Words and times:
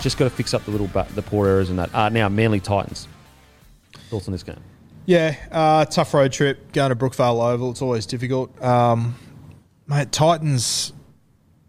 Just 0.00 0.16
got 0.18 0.24
to 0.24 0.30
fix 0.30 0.54
up 0.54 0.64
the 0.64 0.70
little 0.70 0.88
but, 0.88 1.08
the 1.14 1.22
poor 1.22 1.48
errors 1.48 1.70
and 1.70 1.78
that. 1.78 1.94
Uh, 1.94 2.08
now 2.08 2.28
Manly 2.28 2.60
Titans. 2.60 3.08
Thoughts 4.10 4.28
on 4.28 4.32
this 4.32 4.42
game? 4.42 4.60
Yeah, 5.06 5.36
uh, 5.50 5.84
tough 5.86 6.12
road 6.12 6.32
trip 6.32 6.72
going 6.72 6.90
to 6.90 6.96
Brookvale 6.96 7.42
Oval. 7.42 7.70
It's 7.70 7.82
always 7.82 8.06
difficult. 8.06 8.62
Um, 8.62 9.14
mate, 9.86 10.12
Titans. 10.12 10.92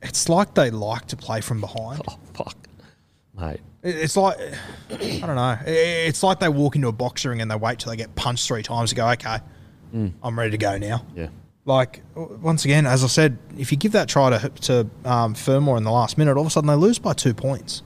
It's 0.02 0.30
like 0.30 0.54
they 0.54 0.72
like 0.72 1.08
to 1.08 1.18
play 1.18 1.42
from 1.42 1.60
behind. 1.60 2.02
Oh 2.08 2.18
fuck, 2.34 2.56
mate. 3.38 3.60
It's 3.82 4.18
like 4.18 4.38
I 4.92 5.20
don't 5.26 5.36
know. 5.36 5.58
It's 5.66 6.22
like 6.22 6.40
they 6.40 6.50
walk 6.50 6.76
into 6.76 6.90
a 6.90 6.92
boxing 6.92 7.32
ring 7.32 7.42
and 7.42 7.50
they 7.50 7.56
wait 7.56 7.80
till 7.80 7.92
they 7.92 7.98
get 7.98 8.14
punched 8.16 8.48
three 8.48 8.64
times 8.64 8.90
to 8.90 8.96
go. 8.96 9.08
Okay, 9.10 9.40
I'm 10.22 10.38
ready 10.38 10.52
to 10.52 10.58
go 10.58 10.78
now. 10.78 11.06
Yeah. 11.16 11.28
Like 11.66 12.02
once 12.16 12.66
again, 12.66 12.86
as 12.86 13.04
I 13.04 13.08
said, 13.08 13.38
if 13.58 13.72
you 13.72 13.78
give 13.78 13.94
that 13.94 14.10
try 14.10 14.38
to 14.38 14.50
to 14.50 14.90
um, 15.06 15.34
Fermor 15.34 15.78
in 15.78 15.84
the 15.84 15.92
last 15.92 16.18
minute, 16.18 16.36
all 16.36 16.42
of 16.42 16.48
a 16.48 16.50
sudden 16.50 16.68
they 16.68 16.76
lose 16.76 17.00
by 17.00 17.14
two 17.14 17.34
points. 17.34 17.84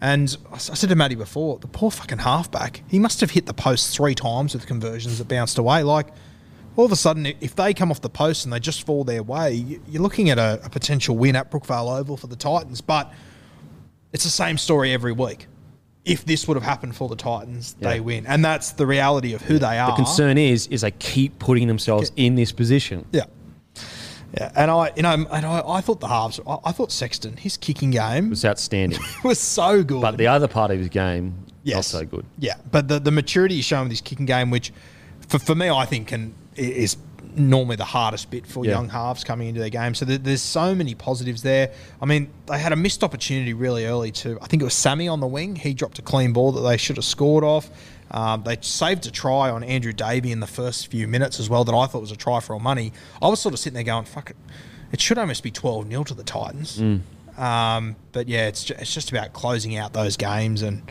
And 0.00 0.34
I 0.50 0.56
said 0.58 0.88
to 0.88 0.96
Matty 0.96 1.14
before, 1.14 1.58
the 1.58 1.66
poor 1.66 1.90
fucking 1.90 2.18
halfback, 2.18 2.82
he 2.88 2.98
must 2.98 3.20
have 3.20 3.32
hit 3.32 3.46
the 3.46 3.52
post 3.52 3.94
three 3.94 4.14
times 4.14 4.54
with 4.54 4.66
conversions 4.66 5.18
that 5.18 5.28
bounced 5.28 5.58
away. 5.58 5.82
Like 5.82 6.06
all 6.76 6.86
of 6.86 6.92
a 6.92 6.96
sudden, 6.96 7.26
if 7.40 7.54
they 7.54 7.74
come 7.74 7.90
off 7.90 8.00
the 8.00 8.08
post 8.08 8.44
and 8.44 8.52
they 8.52 8.60
just 8.60 8.86
fall 8.86 9.04
their 9.04 9.22
way, 9.22 9.52
you're 9.86 10.02
looking 10.02 10.30
at 10.30 10.38
a, 10.38 10.58
a 10.64 10.70
potential 10.70 11.16
win 11.18 11.36
at 11.36 11.50
Brookvale 11.50 11.98
Oval 11.98 12.16
for 12.16 12.28
the 12.28 12.36
Titans. 12.36 12.80
But 12.80 13.12
it's 14.12 14.24
the 14.24 14.30
same 14.30 14.56
story 14.56 14.92
every 14.92 15.12
week. 15.12 15.46
If 16.06 16.24
this 16.24 16.48
would 16.48 16.54
have 16.54 16.64
happened 16.64 16.96
for 16.96 17.08
the 17.10 17.16
Titans, 17.16 17.76
Yeah. 17.78 17.90
they 17.90 18.00
win, 18.00 18.26
and 18.26 18.42
that's 18.42 18.72
the 18.72 18.86
reality 18.86 19.34
of 19.34 19.42
who 19.42 19.58
they 19.58 19.78
are. 19.78 19.90
The 19.90 19.96
concern 19.96 20.38
is, 20.38 20.66
is 20.68 20.80
they 20.80 20.92
keep 20.92 21.38
putting 21.38 21.68
themselves 21.68 22.10
in 22.16 22.36
this 22.36 22.52
position. 22.52 23.04
Yeah. 23.12 23.24
Yeah, 24.34 24.52
and 24.54 24.70
I, 24.70 24.92
you 24.96 25.02
know, 25.02 25.12
and 25.12 25.46
I, 25.46 25.62
I 25.66 25.80
thought 25.80 26.00
the 26.00 26.08
halves. 26.08 26.38
I, 26.46 26.58
I 26.66 26.72
thought 26.72 26.92
Sexton, 26.92 27.36
his 27.36 27.56
kicking 27.56 27.90
game 27.90 28.30
was 28.30 28.44
outstanding. 28.44 29.00
was 29.24 29.40
so 29.40 29.82
good. 29.82 30.00
but 30.02 30.16
the 30.18 30.26
other 30.28 30.46
part 30.48 30.70
of 30.70 30.78
his 30.78 30.88
game, 30.88 31.34
not 31.64 31.84
so 31.84 32.04
good. 32.04 32.24
yeah, 32.38 32.54
but 32.70 32.88
the 32.88 32.98
the 33.00 33.10
maturity 33.10 33.56
he's 33.56 33.64
shown 33.64 33.82
with 33.84 33.92
his 33.92 34.00
kicking 34.00 34.26
game, 34.26 34.50
which 34.50 34.72
for, 35.28 35.38
for 35.38 35.54
me, 35.54 35.68
I 35.70 35.84
think 35.84 36.08
can 36.08 36.34
is 36.56 36.96
normally 37.36 37.76
the 37.76 37.84
hardest 37.84 38.28
bit 38.30 38.44
for 38.44 38.64
Yeah. 38.64 38.72
young 38.72 38.88
halves 38.88 39.22
coming 39.22 39.46
into 39.48 39.60
their 39.60 39.70
game. 39.70 39.94
So 39.94 40.04
there, 40.04 40.18
there's 40.18 40.42
so 40.42 40.74
many 40.74 40.96
positives 40.96 41.42
there. 41.42 41.72
I 42.02 42.04
mean, 42.06 42.28
they 42.46 42.58
had 42.58 42.72
a 42.72 42.76
missed 42.76 43.04
opportunity 43.04 43.52
really 43.54 43.86
early 43.86 44.10
to. 44.12 44.36
I 44.42 44.46
think 44.46 44.62
it 44.62 44.64
was 44.64 44.74
Sammy 44.74 45.06
on 45.06 45.20
the 45.20 45.28
wing. 45.28 45.54
He 45.54 45.72
dropped 45.72 45.98
a 46.00 46.02
clean 46.02 46.32
ball 46.32 46.50
that 46.52 46.62
they 46.62 46.76
should 46.76 46.96
have 46.96 47.04
scored 47.04 47.44
off. 47.44 47.70
Um, 48.10 48.42
they 48.42 48.56
saved 48.60 49.06
a 49.06 49.10
try 49.10 49.50
on 49.50 49.62
Andrew 49.62 49.92
Davey 49.92 50.32
in 50.32 50.40
the 50.40 50.46
first 50.46 50.88
few 50.88 51.06
minutes 51.06 51.38
as 51.38 51.48
well 51.48 51.64
that 51.64 51.74
I 51.74 51.86
thought 51.86 52.00
was 52.00 52.10
a 52.12 52.16
try 52.16 52.40
for 52.40 52.54
all 52.54 52.60
money. 52.60 52.92
I 53.22 53.28
was 53.28 53.40
sort 53.40 53.54
of 53.54 53.60
sitting 53.60 53.74
there 53.74 53.84
going, 53.84 54.04
"Fuck 54.04 54.30
it." 54.30 54.36
It 54.92 55.00
should 55.00 55.18
almost 55.18 55.42
be 55.44 55.50
12 55.52 55.88
0 55.88 56.04
to 56.04 56.14
the 56.14 56.24
Titans. 56.24 56.80
Um, 57.38 57.96
but 58.12 58.28
yeah, 58.28 58.48
it's, 58.48 58.64
ju- 58.64 58.74
it's 58.78 58.92
just 58.92 59.10
about 59.10 59.32
closing 59.32 59.76
out 59.76 59.92
those 59.92 60.16
games 60.16 60.62
and 60.62 60.82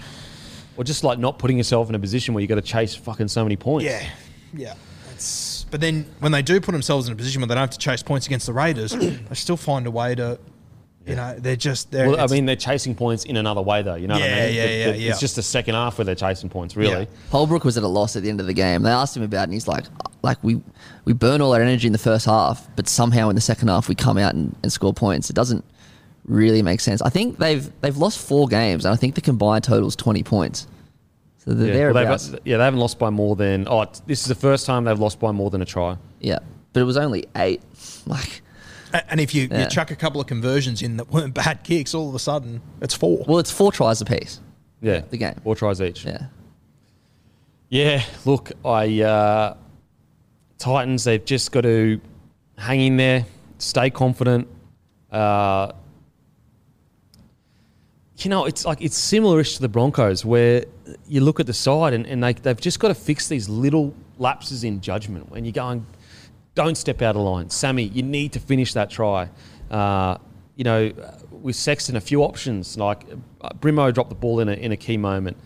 Or 0.77 0.83
just 0.85 1.03
like 1.03 1.19
not 1.19 1.37
putting 1.37 1.57
yourself 1.57 1.89
in 1.89 1.95
a 1.95 1.99
position 1.99 2.33
where 2.33 2.41
you've 2.41 2.49
got 2.49 2.55
to 2.55 2.61
chase 2.61 2.95
fucking 2.95 3.27
so 3.27 3.43
many 3.43 3.57
points. 3.57 3.83
Yeah, 3.85 4.07
yeah. 4.53 4.73
It's, 5.13 5.65
but 5.69 5.81
then 5.81 6.05
when 6.19 6.31
they 6.31 6.41
do 6.41 6.61
put 6.61 6.71
themselves 6.71 7.07
in 7.07 7.13
a 7.13 7.15
position 7.17 7.41
where 7.41 7.47
they 7.47 7.53
don't 7.55 7.61
have 7.63 7.69
to 7.71 7.77
chase 7.77 8.01
points 8.01 8.25
against 8.25 8.45
the 8.45 8.53
Raiders, 8.53 8.91
they 8.93 9.19
still 9.35 9.57
find 9.57 9.85
a 9.85 9.91
way 9.91 10.15
to, 10.15 10.39
you 11.07 11.15
know, 11.15 11.35
they're 11.39 11.55
just 11.55 11.91
they're. 11.91 12.09
Well, 12.09 12.19
I 12.19 12.27
mean, 12.27 12.45
they're 12.45 12.55
chasing 12.55 12.93
points 12.93 13.23
in 13.25 13.35
another 13.37 13.61
way, 13.61 13.81
though. 13.81 13.95
You 13.95 14.07
know 14.07 14.15
what 14.15 14.23
Yeah, 14.23 14.35
I 14.35 14.45
mean? 14.47 14.55
yeah, 14.55 14.63
yeah, 14.65 14.91
the- 14.91 14.97
yeah. 14.99 15.09
It's 15.11 15.19
just 15.19 15.35
the 15.35 15.41
second 15.41 15.75
half 15.75 15.97
where 15.97 16.05
they're 16.05 16.13
chasing 16.15 16.49
points, 16.49 16.75
really. 16.75 17.01
Yeah. 17.03 17.29
Holbrook 17.31 17.63
was 17.63 17.77
at 17.77 17.83
a 17.83 17.87
loss 17.87 18.15
at 18.15 18.23
the 18.23 18.29
end 18.29 18.39
of 18.39 18.45
the 18.47 18.53
game. 18.53 18.83
They 18.83 18.91
asked 18.91 19.17
him 19.17 19.23
about 19.23 19.41
it, 19.41 19.43
and 19.45 19.53
he's 19.53 19.67
like, 19.67 19.85
like 20.21 20.37
we 20.43 20.61
we 21.05 21.13
burn 21.13 21.41
all 21.41 21.53
our 21.55 21.61
energy 21.61 21.87
in 21.87 21.93
the 21.93 21.99
first 21.99 22.25
half, 22.25 22.67
but 22.75 22.87
somehow 22.87 23.29
in 23.29 23.35
the 23.35 23.41
second 23.41 23.69
half 23.69 23.87
we 23.89 23.95
come 23.95 24.17
out 24.17 24.35
and, 24.35 24.55
and 24.61 24.71
score 24.71 24.93
points. 24.93 25.29
It 25.29 25.35
doesn't 25.35 25.63
really 26.25 26.61
make 26.61 26.79
sense. 26.79 27.01
I 27.01 27.09
think 27.09 27.39
they've 27.39 27.71
they've 27.81 27.97
lost 27.97 28.19
four 28.19 28.47
games, 28.47 28.85
and 28.85 28.93
I 28.93 28.95
think 28.95 29.15
the 29.15 29.21
combined 29.21 29.63
total 29.63 29.87
is 29.87 29.95
twenty 29.95 30.21
points. 30.21 30.67
So 31.37 31.53
they're 31.53 31.73
Yeah, 31.73 31.91
well, 31.91 32.17
they've, 32.17 32.39
yeah, 32.45 32.57
they 32.57 32.63
haven't 32.65 32.81
lost 32.81 32.99
by 32.99 33.09
more 33.09 33.35
than. 33.35 33.65
Oh, 33.67 33.81
it's- 33.83 34.01
this 34.05 34.21
is 34.21 34.27
the 34.27 34.35
first 34.35 34.65
time 34.65 34.83
they've 34.83 34.99
lost 34.99 35.19
by 35.19 35.31
more 35.31 35.49
than 35.49 35.61
a 35.61 35.65
try. 35.65 35.97
yeah, 36.19 36.39
but 36.73 36.81
it 36.81 36.83
was 36.83 36.97
only 36.97 37.25
eight. 37.37 37.61
Like, 38.05 38.27
a- 38.27 38.48
and 39.09 39.19
if 39.19 39.33
you, 39.35 39.47
Yeah. 39.51 39.63
you 39.63 39.69
chuck 39.69 39.91
a 39.91 39.95
couple 39.95 40.19
of 40.21 40.27
conversions 40.27 40.81
in 40.81 40.97
that 40.97 41.11
weren't 41.11 41.33
bad 41.33 41.63
kicks, 41.63 41.93
all 41.93 42.09
of 42.09 42.15
a 42.15 42.19
sudden 42.19 42.61
it's 42.81 42.93
four. 42.95 43.23
well, 43.27 43.39
it's 43.39 43.51
four 43.51 43.71
tries 43.71 44.01
apiece. 44.01 44.39
Yeah, 44.81 45.01
The 45.09 45.17
game. 45.17 45.35
four 45.43 45.55
tries 45.55 45.81
each. 45.81 46.05
Yeah, 46.05 46.27
Yeah, 47.69 48.03
look, 48.25 48.51
I 48.65 49.01
uh, 49.01 49.55
Titans. 50.57 51.03
They've 51.03 51.23
just 51.23 51.51
got 51.51 51.61
to 51.61 51.99
hang 52.57 52.81
in 52.81 52.97
there, 52.97 53.25
stay 53.57 53.89
confident. 53.89 54.47
Uh, 55.11 55.71
you 58.17 58.29
know, 58.29 58.45
it's 58.45 58.65
like 58.65 58.81
it's 58.81 58.97
similar-ish 58.97 59.55
to 59.55 59.61
the 59.61 59.69
Broncos, 59.69 60.25
where 60.25 60.65
you 61.07 61.21
look 61.21 61.39
at 61.39 61.45
the 61.45 61.53
side 61.53 61.93
and, 61.93 62.05
and 62.05 62.21
they 62.23 62.33
they've 62.33 62.59
just 62.59 62.79
got 62.79 62.89
to 62.89 62.93
fix 62.95 63.27
these 63.29 63.47
little 63.47 63.93
lapses 64.17 64.63
in 64.63 64.81
judgment. 64.81 65.29
When 65.31 65.45
you're 65.45 65.53
going, 65.53 65.85
don't 66.59 66.75
step 66.75 67.01
out 67.01 67.15
of 67.15 67.21
line, 67.21 67.49
Sammy. 67.49 67.83
You 67.83 68.03
need 68.03 68.33
to 68.33 68.39
finish 68.41 68.73
that 68.73 68.89
try. 68.89 69.29
Uh, 69.71 70.17
you 70.57 70.65
know, 70.65 70.91
with 71.31 71.55
Sexton, 71.55 71.95
a 71.95 72.01
few 72.01 72.21
options 72.21 72.77
like 72.77 73.05
uh, 73.39 73.49
Brimo 73.61 73.93
dropped 73.93 74.09
the 74.09 74.15
ball 74.15 74.41
in 74.41 74.49
a 74.49 74.53
in 74.53 74.73
a 74.73 74.77
key 74.77 74.97
moment 74.97 75.37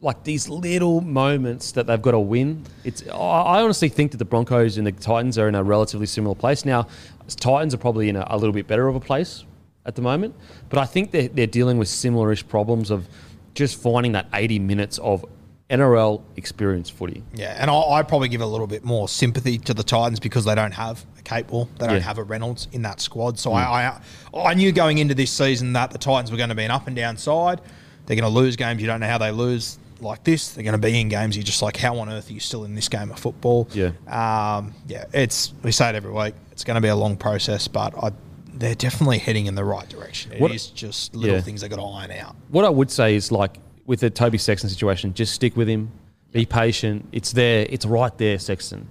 like 0.00 0.24
these 0.24 0.48
little 0.48 1.00
moments 1.00 1.72
that 1.72 1.86
they've 1.86 2.02
got 2.02 2.10
to 2.10 2.18
win. 2.18 2.64
It's 2.84 3.06
I- 3.08 3.62
honestly 3.62 3.88
think 3.88 4.10
that 4.10 4.18
the 4.18 4.24
Broncos 4.24 4.76
and 4.76 4.86
the 4.86 4.92
Titans 4.92 5.38
are 5.38 5.48
in 5.48 5.54
a 5.54 5.62
relatively 5.62 6.06
similar 6.06 6.34
place 6.34 6.64
now. 6.64 6.88
Titans 7.28 7.72
are 7.72 7.78
probably 7.78 8.08
in 8.08 8.16
a, 8.16 8.26
a 8.28 8.36
little 8.36 8.52
bit 8.52 8.66
better 8.66 8.88
of 8.88 8.96
a 8.96 9.00
place 9.00 9.44
at 9.84 9.94
the 9.94 10.02
moment, 10.02 10.34
but 10.68 10.78
I 10.78 10.84
think 10.84 11.12
they're, 11.12 11.28
they're 11.28 11.46
dealing 11.46 11.78
with 11.78 11.88
similar-ish 11.88 12.46
problems 12.48 12.90
of 12.90 13.08
just 13.54 13.80
finding 13.80 14.12
that 14.12 14.26
80 14.34 14.58
minutes 14.58 14.98
of 14.98 15.24
NRL 15.70 16.22
experience 16.36 16.88
footy. 16.88 17.24
Yeah, 17.34 17.56
and 17.60 17.70
I, 17.70 17.74
I 17.74 18.02
probably 18.02 18.28
give 18.28 18.40
a 18.40 18.46
little 18.46 18.68
bit 18.68 18.84
more 18.84 19.08
sympathy 19.08 19.58
to 19.58 19.74
the 19.74 19.82
Titans 19.82 20.20
because 20.20 20.44
they 20.44 20.54
don't 20.54 20.72
have 20.72 21.04
a 21.18 21.22
capable. 21.22 21.68
They 21.78 21.86
don't 21.86 21.96
Yeah. 21.96 22.02
have 22.02 22.18
a 22.18 22.22
Reynolds 22.22 22.68
in 22.72 22.82
that 22.82 23.00
squad. 23.00 23.38
So 23.38 23.52
I, 23.52 23.98
I 24.32 24.38
I 24.38 24.54
knew 24.54 24.70
going 24.70 24.98
into 24.98 25.14
this 25.14 25.32
season 25.32 25.72
that 25.72 25.90
the 25.90 25.98
Titans 25.98 26.30
were 26.30 26.36
going 26.36 26.50
to 26.50 26.54
be 26.54 26.62
an 26.64 26.70
up 26.70 26.86
and 26.86 26.94
down 26.94 27.16
side. 27.16 27.60
They're 28.06 28.16
going 28.16 28.32
to 28.32 28.38
lose 28.40 28.54
games. 28.54 28.80
You 28.80 28.86
don't 28.86 29.00
know 29.00 29.08
how 29.08 29.18
they 29.18 29.32
lose 29.32 29.78
like 30.00 30.22
this. 30.22 30.50
They're 30.50 30.62
going 30.62 30.72
to 30.72 30.78
be 30.78 31.00
in 31.00 31.08
games. 31.08 31.36
You're 31.36 31.42
just 31.42 31.62
like, 31.62 31.76
how 31.76 31.98
on 31.98 32.08
earth 32.08 32.30
are 32.30 32.32
you 32.32 32.38
still 32.40 32.62
in 32.64 32.76
this 32.76 32.88
game 32.88 33.10
of 33.10 33.18
football? 33.18 33.68
Yeah. 33.72 33.86
Um, 34.06 34.72
yeah. 34.86 35.06
It's 35.12 35.52
we 35.64 35.72
say 35.72 35.88
it 35.88 35.96
every 35.96 36.12
week. 36.12 36.34
It's 36.52 36.62
going 36.62 36.76
to 36.76 36.80
be 36.80 36.88
a 36.88 36.94
long 36.96 37.16
process, 37.16 37.66
but 37.66 37.92
I, 38.00 38.12
they're 38.54 38.76
definitely 38.76 39.18
heading 39.18 39.46
in 39.46 39.56
the 39.56 39.64
right 39.64 39.88
direction. 39.88 40.30
It 40.30 40.36
is 40.36 40.40
What- 40.40 40.72
just 40.76 41.16
little 41.16 41.34
Yeah. 41.36 41.42
things 41.42 41.62
they 41.62 41.68
got 41.68 41.76
to 41.76 41.82
iron 41.82 42.12
out. 42.12 42.36
What 42.50 42.64
I 42.64 42.68
would 42.68 42.90
say 42.92 43.16
is 43.16 43.32
like 43.32 43.58
with 43.86 44.00
the 44.00 44.10
Toby 44.10 44.38
Sexton 44.38 44.68
situation, 44.68 45.14
just 45.14 45.32
stick 45.32 45.56
with 45.56 45.68
him. 45.68 45.90
Be 46.32 46.44
patient. 46.44 47.08
It's 47.12 47.32
there. 47.32 47.66
It's 47.70 47.86
right 47.86 48.16
there, 48.18 48.38
Sexton. 48.38 48.88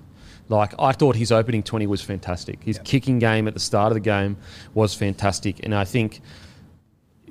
Like 0.48 0.74
I 0.80 0.92
thought 0.92 1.16
his 1.16 1.32
opening 1.32 1.64
twenty 1.64 1.88
was 1.88 2.02
fantastic. 2.02 2.64
His 2.64 2.80
kicking 2.84 3.20
game 3.20 3.48
at 3.48 3.54
the 3.54 3.60
start 3.60 3.92
of 3.92 3.96
the 3.96 4.00
game 4.00 4.38
was 4.74 4.94
fantastic, 4.94 5.64
and 5.64 5.74
I 5.74 5.86
think 5.86 6.22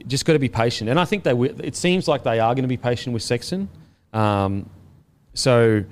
just 0.06 0.24
got 0.24 0.32
to 0.34 0.38
be 0.38 0.48
patient. 0.48 0.90
And 0.90 0.98
I 0.98 1.04
think 1.04 1.24
they. 1.24 1.32
It 1.32 1.76
seems 1.76 2.08
like 2.08 2.24
they 2.24 2.40
are 2.40 2.54
going 2.54 2.64
to 2.64 2.68
be 2.68 2.76
patient 2.76 3.14
with 3.14 3.22
Sexton. 3.22 3.68
Um, 4.12 4.68
so 5.34 5.84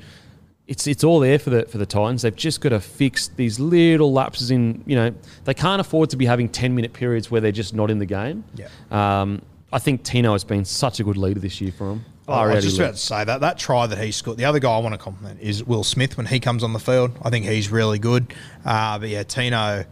it's 0.66 0.86
it's 0.86 1.04
all 1.04 1.20
there 1.20 1.38
for 1.38 1.50
the 1.50 1.64
for 1.66 1.78
the 1.78 1.86
Titans. 1.86 2.22
They've 2.22 2.34
just 2.34 2.60
got 2.60 2.70
to 2.70 2.80
fix 2.80 3.28
these 3.28 3.60
little 3.60 4.12
lapses 4.12 4.50
in. 4.50 4.82
You 4.86 4.96
know, 4.96 5.14
they 5.44 5.54
can't 5.54 5.80
afford 5.80 6.10
to 6.10 6.16
be 6.16 6.26
having 6.26 6.48
ten 6.48 6.74
minute 6.74 6.92
periods 6.92 7.30
where 7.30 7.40
they're 7.40 7.52
just 7.52 7.74
not 7.74 7.90
in 7.90 7.98
the 7.98 8.06
game. 8.06 8.44
Yeah. 8.54 8.68
Um, 8.90 9.42
I 9.72 9.78
think 9.78 10.02
Tino 10.04 10.32
has 10.32 10.44
been 10.44 10.64
such 10.64 11.00
a 11.00 11.04
good 11.04 11.16
leader 11.16 11.40
this 11.40 11.60
year 11.60 11.72
for 11.72 11.92
him. 11.92 12.04
Oh, 12.28 12.34
I 12.34 12.36
Far 12.36 12.54
was 12.54 12.64
just 12.64 12.78
about 12.78 12.92
to 12.92 12.98
say 12.98 13.24
that 13.24 13.40
that 13.40 13.58
try 13.58 13.86
that 13.86 13.98
he 13.98 14.12
scored. 14.12 14.36
The 14.38 14.44
other 14.44 14.58
guy 14.60 14.70
I 14.70 14.78
want 14.78 14.92
to 14.94 14.98
compliment 14.98 15.40
is 15.40 15.64
Will 15.64 15.82
Smith 15.84 16.16
when 16.16 16.26
he 16.26 16.38
comes 16.40 16.62
on 16.62 16.72
the 16.72 16.78
field. 16.78 17.12
I 17.22 17.30
think 17.30 17.46
he's 17.46 17.70
really 17.70 17.98
good. 17.98 18.32
Uh, 18.64 18.98
but 18.98 19.08
yeah, 19.08 19.22
Tino. 19.24 19.84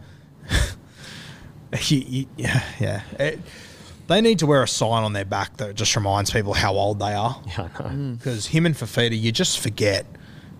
he, 1.77 1.99
he- 2.01 2.27
yeah, 2.37 2.63
yeah. 2.79 3.01
It- 3.19 3.39
they 4.07 4.19
need 4.19 4.39
to 4.39 4.45
wear 4.45 4.61
a 4.61 4.67
sign 4.67 5.03
on 5.03 5.13
their 5.13 5.23
back 5.23 5.55
that 5.57 5.73
just 5.75 5.95
reminds 5.95 6.31
people 6.31 6.53
how 6.53 6.73
old 6.73 6.99
they 6.99 7.13
are. 7.13 7.39
Yeah, 7.47 7.69
I 7.79 7.93
know. 7.93 8.15
Because 8.15 8.47
him 8.47 8.65
and 8.65 8.75
Fifita, 8.75 9.17
you 9.19 9.31
just 9.31 9.59
forget 9.59 10.05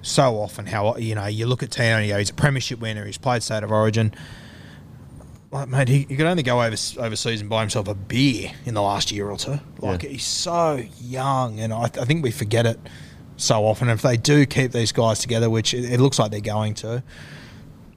so 0.01 0.39
often 0.39 0.65
how 0.67 0.95
you 0.95 1.15
know 1.15 1.25
you 1.27 1.45
look 1.47 1.61
at 1.61 1.69
Tino 1.69 1.97
and 1.97 2.05
you 2.07 2.13
go, 2.13 2.17
he's 2.19 2.29
a 2.29 2.33
premiership 2.33 2.79
winner. 2.79 3.05
He's 3.05 3.17
played 3.17 3.43
state 3.43 3.63
of 3.63 3.71
origin. 3.71 4.13
Like, 5.51 5.67
mate, 5.67 5.89
he, 5.89 6.05
he 6.07 6.15
could 6.15 6.25
only 6.25 6.43
go 6.43 6.61
over, 6.61 6.75
overseas 6.99 7.41
and 7.41 7.49
buy 7.49 7.59
himself 7.61 7.87
a 7.89 7.93
beer 7.93 8.51
in 8.65 8.73
the 8.73 8.81
last 8.81 9.11
year 9.11 9.29
or 9.29 9.37
two. 9.37 9.59
Like, 9.79 10.03
Yeah. 10.03 10.09
he's 10.09 10.23
so 10.23 10.81
young, 11.01 11.59
and 11.59 11.73
I, 11.73 11.83
I 11.83 12.05
think 12.05 12.23
we 12.23 12.31
forget 12.31 12.65
it 12.65 12.79
so 13.35 13.65
often. 13.65 13.89
If 13.89 14.01
they 14.01 14.15
do 14.15 14.45
keep 14.45 14.71
these 14.71 14.91
guys 14.93 15.19
together, 15.19 15.49
which 15.49 15.73
it, 15.73 15.91
it 15.91 15.99
looks 15.99 16.19
like 16.19 16.31
they're 16.31 16.39
going 16.39 16.73
to, 16.75 17.03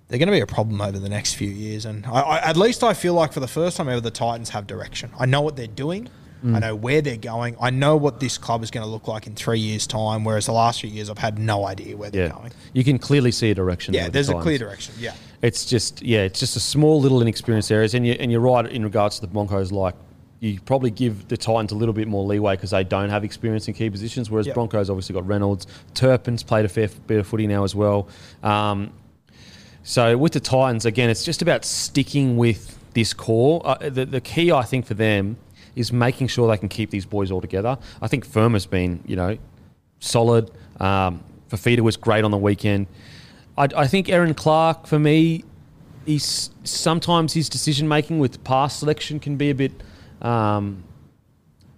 they're 0.09 0.19
going 0.19 0.27
to 0.29 0.33
be 0.33 0.41
a 0.41 0.47
problem 0.47 0.81
over 0.81 0.99
the 0.99 1.09
next 1.09 1.35
few 1.35 1.49
years. 1.49 1.85
And 1.85 2.05
I, 2.07 2.21
I, 2.21 2.39
at 2.39 2.57
least 2.57 2.83
I 2.83 2.93
feel 2.93 3.15
like 3.15 3.33
for 3.33 3.41
the 3.41 3.47
first 3.47 3.77
time 3.77 3.89
ever, 3.89 4.01
the 4.01 4.11
Titans 4.11 4.49
have 4.51 4.67
direction. 4.67 5.11
I 5.19 5.27
know 5.27 5.41
what 5.41 5.55
they're 5.55 5.67
doing. 5.69 6.09
I 6.47 6.59
know 6.59 6.75
where 6.77 7.01
they're 7.01 7.17
going. 7.17 7.57
I 7.59 7.71
know 7.71 7.97
what 7.97 8.21
this 8.21 8.37
club 8.37 8.63
is 8.63 8.71
going 8.71 8.85
to 8.85 8.91
look 8.91 9.09
like 9.09 9.27
in 9.27 9.35
three 9.35 9.59
years' 9.61 9.87
time. 9.87 10.25
Whereas 10.25 10.45
the 10.45 10.53
last 10.53 10.83
few 10.83 10.91
years, 10.91 11.09
I've 11.09 11.17
had 11.17 11.39
no 11.39 11.67
idea 11.67 11.97
where 11.97 12.11
they're 12.11 12.27
Yeah, 12.27 12.33
going. 12.33 12.53
you 12.75 12.85
can 12.85 12.99
clearly 12.99 13.31
see 13.31 13.51
a 13.51 13.55
direction. 13.55 13.95
Yeah, 13.95 14.03
there 14.03 14.11
there's 14.11 14.27
the 14.27 14.37
a 14.37 14.43
clear 14.43 14.59
direction. 14.59 14.95
Yeah. 14.99 15.15
It's 15.41 15.65
just 15.65 16.03
yeah, 16.03 16.21
it's 16.21 16.39
just 16.41 16.55
a 16.57 16.61
small 16.61 17.01
little 17.01 17.23
inexperienced 17.23 17.73
areas, 17.73 17.95
and 17.95 18.07
you 18.07 18.13
and 18.21 18.31
you're 18.31 18.41
right 18.43 18.67
in 18.67 18.83
regards 18.83 19.15
to 19.17 19.21
the 19.23 19.27
Broncos. 19.29 19.73
Like 19.73 19.95
you 20.41 20.61
probably 20.61 20.91
give 20.91 21.29
the 21.29 21.37
Titans 21.39 21.73
a 21.73 21.75
little 21.75 21.95
bit 21.95 22.09
more 22.09 22.25
leeway 22.25 22.57
because 22.57 22.71
they 22.73 22.85
don't 22.85 23.09
have 23.09 23.25
experience 23.25 23.67
in 23.67 23.73
key 23.73 23.89
positions, 23.89 24.31
whereas 24.31 24.47
Yep. 24.47 24.55
Broncos 24.55 24.91
obviously 24.91 25.15
got 25.15 25.27
Reynolds, 25.27 25.67
Turpin's 25.95 26.43
played 26.43 26.67
a 26.67 26.69
fair 26.69 26.89
bit 27.07 27.21
of 27.21 27.27
footy 27.27 27.47
now 27.47 27.65
as 27.65 27.75
well. 27.75 28.09
Um, 28.43 28.93
so 29.83 30.17
with 30.19 30.33
the 30.33 30.41
Titans 30.41 30.85
again, 30.87 31.09
it's 31.11 31.25
just 31.25 31.41
about 31.43 31.65
sticking 31.65 32.37
with 32.37 32.79
this 32.95 33.13
core. 33.15 33.63
Uh, 33.65 33.89
the, 33.89 34.05
the 34.05 34.21
key 34.21 34.53
I 34.53 34.63
think 34.63 34.87
for 34.87 34.95
them 34.95 35.37
is 35.77 35.93
making 35.93 36.29
sure 36.29 36.49
they 36.49 36.59
can 36.59 36.69
keep 36.69 36.91
these 36.91 37.07
boys 37.07 37.31
all 37.31 37.41
together. 37.41 37.79
I 38.01 38.09
think 38.09 38.25
Firm 38.25 38.53
has 38.55 38.67
been 38.67 39.03
you 39.07 39.17
know 39.17 39.39
solid. 40.01 40.51
Um, 40.81 41.23
Fifita 41.51 41.81
was 41.81 41.97
great 41.97 42.25
on 42.25 42.31
the 42.31 42.39
weekend. 42.39 42.87
I, 43.57 43.69
I 43.77 43.87
think 43.87 44.09
Erin 44.09 44.35
Clark, 44.35 44.87
for 44.87 44.99
me, 44.99 45.45
he's 46.05 46.51
sometimes 46.65 47.33
his 47.33 47.49
decision 47.49 47.89
making 47.89 48.19
with 48.19 48.43
pass 48.45 48.79
selection 48.79 49.21
can 49.21 49.37
be 49.37 49.51
a 49.51 49.55
bit, 49.55 49.73
um, 50.23 50.83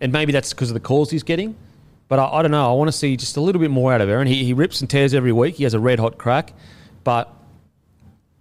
and 0.00 0.12
maybe 0.12 0.32
that's 0.32 0.52
because 0.52 0.70
of 0.70 0.74
the 0.74 0.80
calls 0.80 1.10
he's 1.10 1.22
getting. 1.22 1.56
But 2.08 2.18
I, 2.18 2.26
I 2.26 2.42
don't 2.42 2.50
know. 2.50 2.70
I 2.70 2.74
want 2.74 2.88
to 2.88 2.96
see 2.96 3.16
just 3.16 3.36
a 3.36 3.40
little 3.40 3.60
bit 3.60 3.70
more 3.70 3.92
out 3.92 4.00
of 4.00 4.08
Erin. 4.08 4.26
He, 4.26 4.44
he 4.44 4.52
rips 4.52 4.80
and 4.80 4.88
tears 4.88 5.14
every 5.14 5.32
week. 5.32 5.56
He 5.56 5.64
has 5.64 5.74
a 5.74 5.80
red 5.80 5.98
hot 5.98 6.18
crack, 6.18 6.52
but 7.04 7.32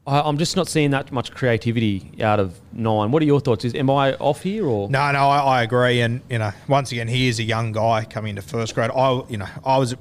I, 0.07 0.21
I'm 0.21 0.37
just 0.37 0.55
not 0.55 0.67
seeing 0.67 0.91
that 0.91 1.11
much 1.11 1.31
creativity 1.31 2.11
out 2.21 2.39
of 2.39 2.59
nine. 2.71 3.11
What 3.11 3.21
are 3.21 3.25
your 3.25 3.39
thoughts? 3.39 3.65
Is 3.65 3.73
am 3.75 3.89
I 3.89 4.13
off 4.15 4.43
here 4.43 4.65
or 4.65 4.89
No, 4.89 5.11
no, 5.11 5.27
I, 5.27 5.37
I 5.59 5.63
agree. 5.63 6.01
And 6.01 6.21
you 6.29 6.39
know, 6.39 6.51
once 6.67 6.91
again, 6.91 7.07
he 7.07 7.27
is 7.27 7.39
a 7.39 7.43
young 7.43 7.71
guy 7.71 8.05
coming 8.05 8.31
into 8.31 8.41
first 8.41 8.75
grade. 8.75 8.91
I, 8.95 9.23
you 9.27 9.37
know, 9.37 9.47
I 9.63 9.77
was, 9.77 9.95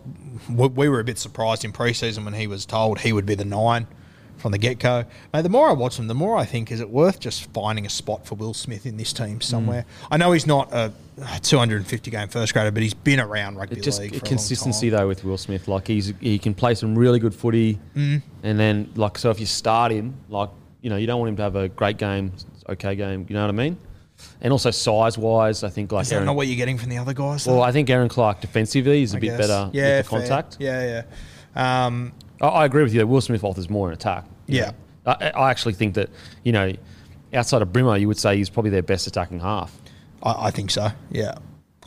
we 0.49 0.89
were 0.89 1.01
a 1.01 1.05
bit 1.05 1.19
surprised 1.19 1.65
in 1.65 1.73
preseason 1.73 2.25
when 2.25 2.35
he 2.35 2.47
was 2.47 2.67
told 2.67 3.01
he 3.01 3.13
would 3.13 3.27
be 3.27 3.35
the 3.35 3.45
nine 3.45 3.87
from 4.39 4.53
the 4.53 4.59
get 4.59 4.79
go. 4.79 5.05
Mate, 5.33 5.43
the 5.43 5.49
more 5.49 5.69
I 5.69 5.73
watch 5.73 5.99
him, 5.99 6.07
the 6.07 6.15
more 6.15 6.37
I 6.37 6.45
think, 6.45 6.71
is 6.71 6.81
it 6.81 6.91
worth 6.91 7.21
just 7.21 7.51
finding 7.53 7.87
a 7.87 7.91
spot 7.91 8.27
for 8.27 8.35
Will 8.35 8.55
Smith 8.55 8.87
in 8.87 8.97
this 8.97 9.13
team 9.13 9.41
somewhere? 9.41 9.85
I 10.11 10.17
know 10.17 10.33
he's 10.33 10.47
not 10.47 10.73
a 10.73 10.93
250 11.43 12.11
game 12.11 12.29
first 12.29 12.53
grader, 12.53 12.71
but 12.71 12.83
he's 12.83 12.95
been 12.95 13.21
around 13.21 13.57
rugby 13.57 13.77
It 13.79 13.83
just 13.83 14.01
league 14.01 14.15
for 14.15 14.21
consistency 14.25 14.89
a 14.89 14.91
long 14.93 14.99
time. 14.99 15.05
though 15.05 15.09
with 15.09 15.25
Will 15.25 15.39
Smith. 15.39 15.69
Like 15.69 15.87
he's 15.87 16.13
he 16.21 16.39
can 16.39 16.55
play 16.55 16.75
some 16.75 16.95
really 16.97 17.19
good 17.19 17.35
footy, 17.35 17.79
Mm. 17.97 18.23
and 18.43 18.59
then 18.59 18.91
like 18.97 19.19
so 19.19 19.31
if 19.31 19.41
you 19.41 19.47
start 19.47 19.93
him, 19.93 20.15
like 20.29 20.51
you 20.83 20.91
know 20.91 20.97
you 20.97 21.07
don't 21.07 21.19
want 21.21 21.31
him 21.31 21.37
to 21.37 21.43
have 21.43 21.57
a 21.57 21.69
great 21.69 21.97
game, 21.99 22.33
okay 22.69 22.95
game. 22.97 23.27
You 23.29 23.35
know 23.35 23.43
what 23.43 23.51
I 23.51 23.53
mean? 23.53 23.77
And 24.41 24.53
also 24.53 24.71
size 24.71 25.19
wise, 25.19 25.65
I 25.65 25.69
think 25.71 25.91
like 25.93 26.03
Is 26.03 26.09
that 26.11 26.17
Erin. 26.17 26.27
not 26.27 26.37
what 26.37 26.47
you're 26.47 26.57
getting 26.57 26.79
from 26.79 26.89
the 26.89 26.99
other 26.99 27.13
guys? 27.15 27.47
well, 27.47 27.57
though? 27.57 27.63
I 27.63 27.73
think 27.73 27.91
Erin 27.91 28.09
Clark 28.09 28.41
defensively 28.41 29.03
is 29.03 29.13
a 29.13 29.17
I 29.17 29.21
bit 29.21 29.27
guess. 29.29 29.39
better 29.39 29.71
yeah, 29.73 29.97
with 29.99 30.07
the 30.07 30.11
fair. 30.11 30.21
contact. 30.21 30.57
Yeah, 30.61 31.03
yeah. 31.57 31.87
Um, 31.87 32.13
I, 32.49 32.63
I 32.63 32.65
agree 32.65 32.83
with 32.83 32.93
you. 32.93 33.01
that 33.01 33.07
Will 33.07 33.21
Smith 33.21 33.45
offers 33.45 33.69
more 33.71 33.89
in 33.89 33.95
attack. 33.95 34.25
Yeah. 34.47 34.73
I, 35.07 35.31
I 35.35 35.51
actually 35.51 35.75
think 35.75 35.95
that 35.95 36.09
you 36.45 36.53
know 36.53 36.73
outside 37.33 37.61
of 37.63 37.73
Brimmer, 37.73 37.97
you 37.97 38.09
would 38.09 38.19
say 38.19 38.37
he's 38.37 38.49
probably 38.51 38.71
their 38.71 38.83
best 38.83 39.07
attacking 39.07 39.41
half. 39.41 39.77
I, 40.23 40.47
I 40.47 40.51
think 40.51 40.71
so. 40.71 40.89
Yeah, 41.11 41.35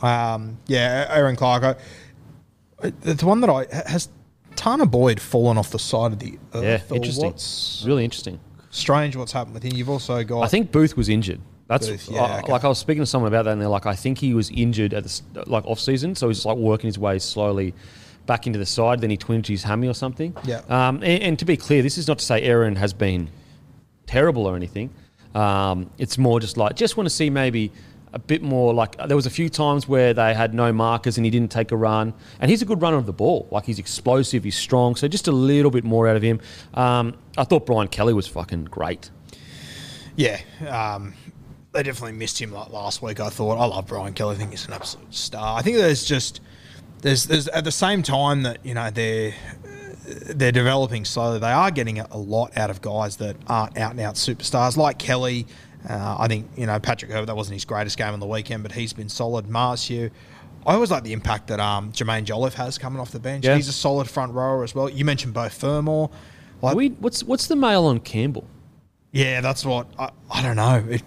um, 0.02 0.58
yeah. 0.66 1.06
Erin 1.10 1.34
Clark. 1.36 1.78
I, 2.82 2.90
the 3.00 3.26
one 3.26 3.40
that 3.40 3.50
I 3.50 3.66
has 3.88 4.08
Tanah 4.54 4.88
Boyd 4.90 5.20
fallen 5.20 5.58
off 5.58 5.70
the 5.70 5.78
side 5.80 6.12
of 6.12 6.18
the 6.20 6.38
earth. 6.54 6.86
Yeah, 6.90 6.96
interesting. 6.96 7.24
What's 7.26 7.82
Really 7.86 8.04
interesting. 8.04 8.38
strange? 8.70 9.16
What's 9.16 9.32
happened 9.32 9.54
with 9.54 9.64
him? 9.64 9.72
You've 9.74 9.90
also 9.90 10.22
got. 10.22 10.42
I 10.42 10.48
think 10.48 10.70
Booth 10.70 10.96
was 10.96 11.08
injured. 11.08 11.40
That's 11.66 11.88
Booth, 11.88 12.08
yeah, 12.08 12.22
I- 12.22 12.38
okay. 12.40 12.52
like 12.52 12.64
I 12.64 12.68
was 12.68 12.78
speaking 12.78 13.02
to 13.02 13.06
someone 13.06 13.28
about 13.32 13.44
that, 13.46 13.52
and 13.52 13.60
they're 13.60 13.68
like, 13.68 13.84
I 13.86 13.94
think 13.96 14.18
he 14.18 14.32
was 14.32 14.48
injured 14.50 14.94
at 14.94 15.04
the 15.04 15.44
like 15.46 15.64
off 15.66 15.80
season, 15.80 16.14
so 16.14 16.28
he's 16.28 16.44
like 16.46 16.56
working 16.56 16.86
his 16.86 16.98
way 17.00 17.18
slowly 17.18 17.74
back 18.28 18.46
into 18.46 18.60
the 18.60 18.66
side. 18.66 19.00
Then 19.00 19.10
he 19.10 19.16
twinged 19.16 19.48
his 19.48 19.64
hammy 19.64 19.88
or 19.88 19.94
something. 19.94 20.36
Yeah. 20.44 20.60
Um, 20.68 21.02
and, 21.02 21.22
and 21.22 21.38
to 21.40 21.44
be 21.44 21.56
clear, 21.56 21.82
this 21.82 21.98
is 21.98 22.06
not 22.06 22.20
to 22.20 22.24
say 22.24 22.40
Erin 22.42 22.76
has 22.76 22.92
been 22.92 23.28
terrible 24.06 24.46
or 24.46 24.54
anything. 24.54 24.90
Um, 25.34 25.90
it's 25.98 26.16
more 26.16 26.38
just 26.38 26.56
like 26.56 26.76
just 26.76 26.96
want 26.96 27.08
to 27.08 27.14
see 27.14 27.28
maybe 27.28 27.72
a 28.12 28.18
bit 28.20 28.40
more 28.42 28.72
like 28.72 28.96
there 29.08 29.16
was 29.16 29.26
a 29.26 29.30
few 29.30 29.50
times 29.50 29.86
where 29.88 30.14
they 30.14 30.32
had 30.32 30.54
no 30.54 30.72
markers 30.72 31.18
and 31.18 31.26
he 31.26 31.30
didn't 31.30 31.50
take 31.50 31.72
a 31.72 31.76
run 31.76 32.14
and 32.40 32.50
he's 32.50 32.62
a 32.62 32.64
good 32.64 32.80
runner 32.80 32.96
of 32.96 33.04
the 33.04 33.12
ball 33.12 33.46
like 33.50 33.66
he's 33.66 33.78
explosive 33.78 34.44
he's 34.44 34.56
strong 34.56 34.96
so 34.96 35.06
just 35.06 35.28
a 35.28 35.30
little 35.30 35.70
bit 35.70 35.84
more 35.84 36.08
out 36.08 36.16
of 36.16 36.22
him 36.22 36.40
um, 36.72 37.14
I 37.36 37.44
thought 37.44 37.66
Brian 37.66 37.88
Kelly 37.88 38.14
was 38.14 38.26
fucking 38.26 38.64
great 38.64 39.10
yeah. 40.18 40.40
Um, 40.68 41.14
they 41.70 41.84
definitely 41.84 42.18
missed 42.18 42.40
him 42.40 42.50
like 42.50 42.70
last 42.70 43.02
week. 43.02 43.20
I 43.20 43.28
thought 43.28 43.56
I 43.56 43.66
love 43.66 43.86
Brian 43.86 44.14
Kelly. 44.14 44.34
I 44.34 44.38
think 44.38 44.50
he's 44.50 44.66
an 44.66 44.72
absolute 44.72 45.14
star. 45.14 45.56
I 45.56 45.62
think 45.62 45.76
there's 45.76 46.04
just 46.04 46.40
there's 47.00 47.26
there's 47.26 47.48
at 47.48 47.64
the 47.64 47.72
same 47.72 48.02
time 48.02 48.42
that 48.42 48.64
you 48.64 48.74
know 48.74 48.90
they're 48.90 49.34
they're 50.04 50.52
developing 50.52 51.04
slowly. 51.04 51.38
They 51.38 51.50
are 51.50 51.70
getting 51.70 52.00
a 52.00 52.16
lot 52.16 52.56
out 52.56 52.70
of 52.70 52.80
guys 52.80 53.16
that 53.16 53.36
aren't 53.46 53.76
out 53.76 53.92
and 53.92 54.00
out 54.00 54.14
superstars 54.14 54.76
like 54.76 54.98
Kelly. 54.98 55.46
Uh, 55.88 56.16
I 56.18 56.28
think 56.28 56.48
you 56.56 56.66
know 56.66 56.78
Patrick 56.80 57.10
Herbert. 57.10 57.26
That 57.26 57.36
wasn't 57.36 57.54
his 57.54 57.64
greatest 57.64 57.98
game 57.98 58.12
on 58.12 58.20
the 58.20 58.26
weekend, 58.26 58.62
but 58.62 58.72
he's 58.72 58.92
been 58.92 59.08
solid. 59.08 59.46
Marcio. 59.46 60.10
I 60.66 60.74
always 60.74 60.90
like 60.90 61.04
the 61.04 61.12
impact 61.12 61.46
that 61.46 61.60
um, 61.60 61.92
Jaimin 61.92 62.24
Jolliffe 62.24 62.54
has 62.54 62.76
coming 62.76 63.00
off 63.00 63.10
the 63.10 63.20
bench. 63.20 63.46
Yeah. 63.46 63.54
He's 63.54 63.68
a 63.68 63.72
solid 63.72 64.10
front 64.10 64.34
rower 64.34 64.64
as 64.64 64.74
well. 64.74 64.90
You 64.90 65.04
mentioned 65.04 65.32
Bo 65.32 65.48
Fermor. 65.48 66.08
Like, 66.60 66.76
we, 66.76 66.88
what's 66.88 67.22
what's 67.22 67.46
the 67.46 67.56
mail 67.56 67.86
on 67.86 68.00
Campbell 68.00 68.44
yeah, 69.12 69.40
that's 69.40 69.64
what 69.64 69.86
I, 69.98 70.10
I 70.30 70.42
don't 70.42 70.56
know. 70.56 70.84
It, 70.88 71.02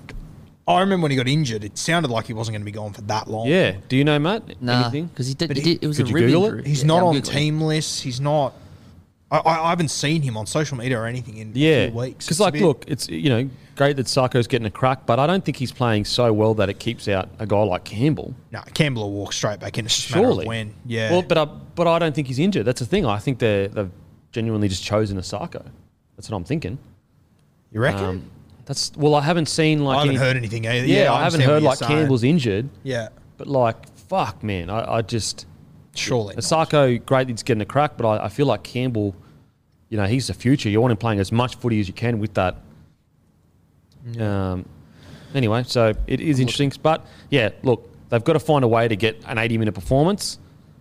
I 0.68 0.80
remember 0.82 1.04
when 1.04 1.12
he 1.12 1.18
got 1.18 1.28
injured, 1.28 1.64
it 1.64 1.78
sounded 1.78 2.12
like 2.12 2.28
he 2.28 2.34
wasn't 2.34 2.54
going 2.54 2.62
to 2.62 2.66
be 2.66 2.72
gone 2.72 2.94
for 2.94 3.02
that 3.02 3.28
long. 3.30 3.48
yeah 3.48 3.76
do 3.90 3.98
you 3.98 4.04
know 4.04 4.20
Matt 4.20 4.62
Nah, 4.62 4.82
anything 4.84 5.08
because 5.08 5.28
he 5.28 5.34
did. 5.34 5.48
But 5.48 5.58
he 5.58 5.64
he- 5.64 5.74
did 5.76 5.84
it 5.84 5.88
was 5.88 5.98
could 5.98 6.06
a 6.06 6.10
you 6.10 6.16
rib 6.16 6.26
Google 6.28 6.44
it? 6.46 6.48
injury. 6.50 6.64
He's 6.70 6.82
Yeah, 6.82 6.88
not 6.88 6.98
I'm 7.00 7.04
on 7.06 7.16
Googling. 7.16 7.32
team 7.32 7.62
lists. 7.62 8.02
He's 8.02 8.22
not. 8.22 8.54
I, 9.32 9.38
I, 9.38 9.66
I 9.66 9.70
haven't 9.70 9.92
seen 9.92 10.22
him 10.22 10.36
on 10.38 10.46
social 10.46 10.78
media 10.78 11.00
or 11.00 11.06
anything 11.06 11.38
in 11.38 11.52
Yeah, 11.56 11.70
a 11.70 11.90
few 11.92 12.00
weeks. 12.00 12.26
because 12.26 12.40
a 12.40 12.44
like, 12.44 12.54
bit- 12.54 12.62
look, 12.64 12.84
it's 12.88 13.08
you 13.10 13.30
know 13.30 13.50
great 13.78 13.96
that 13.96 14.06
Sarko's 14.06 14.46
getting 14.48 14.68
a 14.68 14.72
crack, 14.72 15.06
but 15.06 15.18
I 15.20 15.26
don't 15.26 15.44
think 15.44 15.58
he's 15.58 15.72
playing 15.72 16.06
so 16.06 16.32
well 16.34 16.54
that 16.56 16.70
it 16.70 16.80
keeps 16.80 17.08
out 17.08 17.30
a 17.40 17.48
guy 17.48 17.64
like 17.64 17.84
Campbell. 17.86 18.36
no, 18.52 18.62
Campbell 18.74 19.04
will 19.04 19.12
walk 19.14 19.34
straight 19.34 19.60
back 19.60 19.78
in. 19.78 19.86
It's 19.86 19.96
just 19.96 20.10
a 20.12 20.16
matter 20.18 20.28
Surely, 20.28 20.44
of 20.46 20.48
when. 20.48 20.74
Yeah. 20.86 21.12
Well, 21.12 21.22
but 21.24 21.38
I, 21.38 21.46
but 21.46 21.88
I 21.88 21.98
don't 21.98 22.14
think 22.14 22.28
he's 22.28 22.40
injured. 22.40 22.66
That's 22.66 22.82
the 22.82 22.86
thing. 22.86 23.06
I 23.06 23.18
think 23.20 23.40
they 23.40 23.68
they've 23.68 23.90
genuinely 24.32 24.68
just 24.68 24.84
chosen 24.84 25.18
a 25.18 25.22
Sarko. 25.22 25.66
That's 26.18 26.30
what 26.30 26.36
I'm 26.38 26.44
thinking. 26.44 26.78
You 27.72 27.80
reckon? 27.80 28.04
Um, 28.06 28.32
that's 28.66 28.92
well, 28.96 29.16
I 29.16 29.22
haven't 29.22 29.48
seen 29.48 29.84
like 29.84 29.96
I 29.98 30.00
haven't 30.02 30.16
any- 30.16 30.26
heard 30.26 30.38
anything 30.38 30.68
either. 30.68 30.86
Yeah, 30.88 31.04
Yeah, 31.04 31.14
I, 31.14 31.22
I 31.22 31.24
haven't 31.24 31.42
heard 31.42 31.64
like 31.64 31.78
saying. 31.80 31.92
Campbell's 31.92 32.24
injured, 32.24 32.70
yeah, 32.84 33.10
but 33.38 33.48
like 33.48 33.88
fuck, 33.96 34.44
man, 34.44 34.70
I, 34.70 34.98
I 34.98 35.02
just 35.02 35.46
surely. 35.96 36.36
not. 36.36 36.44
Asako 36.44 37.04
great 37.06 37.30
he's 37.30 37.44
getting 37.44 37.62
a 37.62 37.66
crack, 37.66 37.98
but 37.98 38.06
I, 38.08 38.26
I 38.26 38.30
feel 38.30 38.46
like 38.46 38.64
Campbell, 38.64 39.16
you 39.90 39.98
know, 39.98 40.06
he's 40.06 40.28
the 40.28 40.34
future. 40.34 40.70
You 40.70 40.82
want 40.82 40.92
him 40.92 40.98
playing 40.98 41.20
as 41.20 41.32
much 41.32 41.56
footy 41.56 41.80
as 41.80 41.88
you 41.88 41.94
can 41.94 42.20
with 42.20 42.34
that. 42.36 42.58
Um, 44.20 44.66
anyway, 45.34 45.64
so 45.64 45.94
it 46.08 46.20
is 46.22 46.40
interesting, 46.40 46.72
but 46.82 47.06
yeah, 47.30 47.50
look, 47.64 47.90
they've 48.10 48.24
got 48.24 48.34
to 48.34 48.40
find 48.40 48.64
a 48.64 48.68
way 48.68 48.88
to 48.88 48.96
get 48.96 49.22
an 49.28 49.38
80 49.38 49.58
minute 49.60 49.74
performance. 49.76 50.40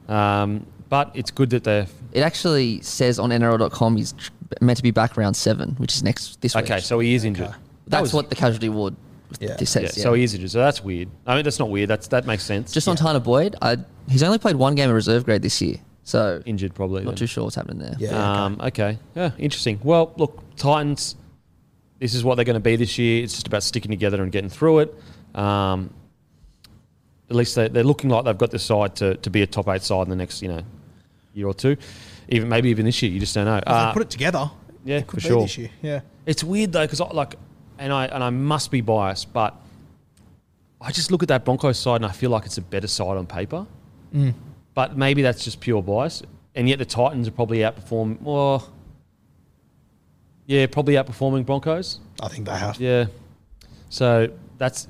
Um, 0.08 0.66
but 0.88 1.12
it's 1.14 1.30
good 1.30 1.50
that 1.50 1.62
they're 1.64 1.86
It 2.12 2.20
actually 2.22 2.80
says 2.80 3.18
on 3.20 3.30
NRL.com 3.30 3.96
he's 3.96 4.14
meant 4.60 4.76
to 4.78 4.82
be 4.82 4.90
back 4.90 5.16
round 5.16 5.36
seven, 5.36 5.76
which 5.76 5.94
is 5.94 6.02
next 6.02 6.40
this 6.40 6.54
week. 6.56 6.64
okay. 6.64 6.80
So 6.80 6.98
he 6.98 7.14
is 7.14 7.24
injured. 7.24 7.48
That 7.48 7.58
That's 7.90 8.02
was- 8.04 8.14
what 8.14 8.30
the 8.30 8.36
casualty 8.36 8.68
ward 8.68 8.94
Yeah. 9.40 9.56
says. 9.58 9.74
Yeah, 9.76 9.80
yeah. 9.82 9.88
So 9.90 10.12
he 10.14 10.22
is 10.24 10.34
injured. 10.34 10.50
So 10.50 10.58
that's 10.58 10.82
weird. 10.82 11.08
I 11.26 11.34
mean, 11.34 11.44
that's 11.44 11.58
not 11.58 11.70
weird. 11.70 11.88
That's 11.88 12.08
that 12.08 12.26
makes 12.26 12.42
sense. 12.44 12.72
Just 12.72 12.88
on 12.88 12.96
Tyler 12.96 13.20
Boyd, 13.20 13.56
I, 13.62 13.76
he's 14.08 14.22
only 14.22 14.38
played 14.38 14.56
one 14.56 14.74
game 14.74 14.88
of 14.88 14.94
reserve 14.94 15.24
grade 15.24 15.42
this 15.42 15.60
year, 15.60 15.76
so 16.04 16.42
injured, 16.46 16.74
probably. 16.74 17.02
not 17.04 17.10
then. 17.10 17.16
too 17.16 17.26
sure 17.26 17.44
what's 17.44 17.56
happening 17.56 17.78
there. 17.78 17.94
Yeah. 17.98 18.44
Um, 18.44 18.60
okay. 18.60 18.98
Yeah, 19.14 19.30
interesting. 19.38 19.78
Well, 19.84 20.12
look, 20.16 20.42
Titans, 20.56 21.14
this 21.98 22.14
is 22.14 22.24
what 22.24 22.34
they're 22.36 22.44
going 22.44 22.54
to 22.54 22.60
be 22.60 22.76
this 22.76 22.98
year. 22.98 23.22
It's 23.22 23.34
just 23.34 23.46
about 23.46 23.62
sticking 23.62 23.90
together 23.90 24.22
and 24.22 24.32
getting 24.32 24.50
through 24.50 24.80
it. 24.80 24.94
Um, 25.34 25.92
at 27.28 27.36
least 27.36 27.54
they, 27.54 27.68
they're 27.68 27.84
looking 27.84 28.10
like 28.10 28.24
they've 28.24 28.36
got 28.36 28.50
the 28.50 28.58
side 28.58 28.96
to, 28.96 29.14
to 29.16 29.30
be 29.30 29.42
a 29.42 29.46
top 29.46 29.68
eight 29.68 29.82
side 29.82 30.02
in 30.02 30.10
the 30.10 30.16
next, 30.16 30.42
you 30.42 30.48
know, 30.48 30.62
year 31.34 31.46
or 31.46 31.54
two. 31.54 31.76
Even 32.28 32.48
maybe 32.48 32.70
even 32.70 32.84
this 32.84 33.00
year, 33.02 33.12
you 33.12 33.20
just 33.20 33.34
don't 33.34 33.44
know. 33.44 33.56
If 33.58 33.64
they 33.64 33.70
Uh, 33.70 33.92
put 33.92 34.02
it 34.02 34.10
together. 34.10 34.50
yeah, 34.84 34.98
it 34.98 35.06
could 35.06 35.22
for 35.22 35.28
be 35.28 35.32
sure. 35.32 35.42
This 35.42 35.58
year. 35.58 35.70
Yeah. 35.82 36.00
it's 36.26 36.42
weird 36.42 36.72
though 36.72 36.84
because 36.86 37.00
like, 37.00 37.36
and 37.80 37.92
I 37.92 38.06
and 38.06 38.22
I 38.22 38.30
must 38.30 38.70
be 38.70 38.82
biased, 38.82 39.32
but 39.32 39.56
I 40.80 40.92
just 40.92 41.10
look 41.10 41.22
at 41.22 41.28
that 41.28 41.44
Broncos 41.44 41.78
side 41.78 41.96
and 41.96 42.06
I 42.06 42.12
feel 42.12 42.30
like 42.30 42.44
it's 42.44 42.58
a 42.58 42.62
better 42.62 42.86
side 42.86 43.16
on 43.16 43.26
paper. 43.26 43.66
Mm. 44.14 44.34
But 44.74 44.96
maybe 44.96 45.22
that's 45.22 45.42
just 45.42 45.60
pure 45.60 45.82
bias, 45.82 46.22
and 46.54 46.68
yet 46.68 46.78
the 46.78 46.84
Titans 46.84 47.26
are 47.26 47.32
probably 47.32 47.58
outperforming. 47.58 48.20
Well, 48.20 48.70
yeah, 50.46 50.66
probably 50.66 50.94
outperforming 50.94 51.44
Broncos. 51.44 51.98
I 52.22 52.28
think 52.28 52.46
they 52.46 52.56
have. 52.56 52.80
Yeah, 52.80 53.06
so 53.88 54.30
that's 54.58 54.86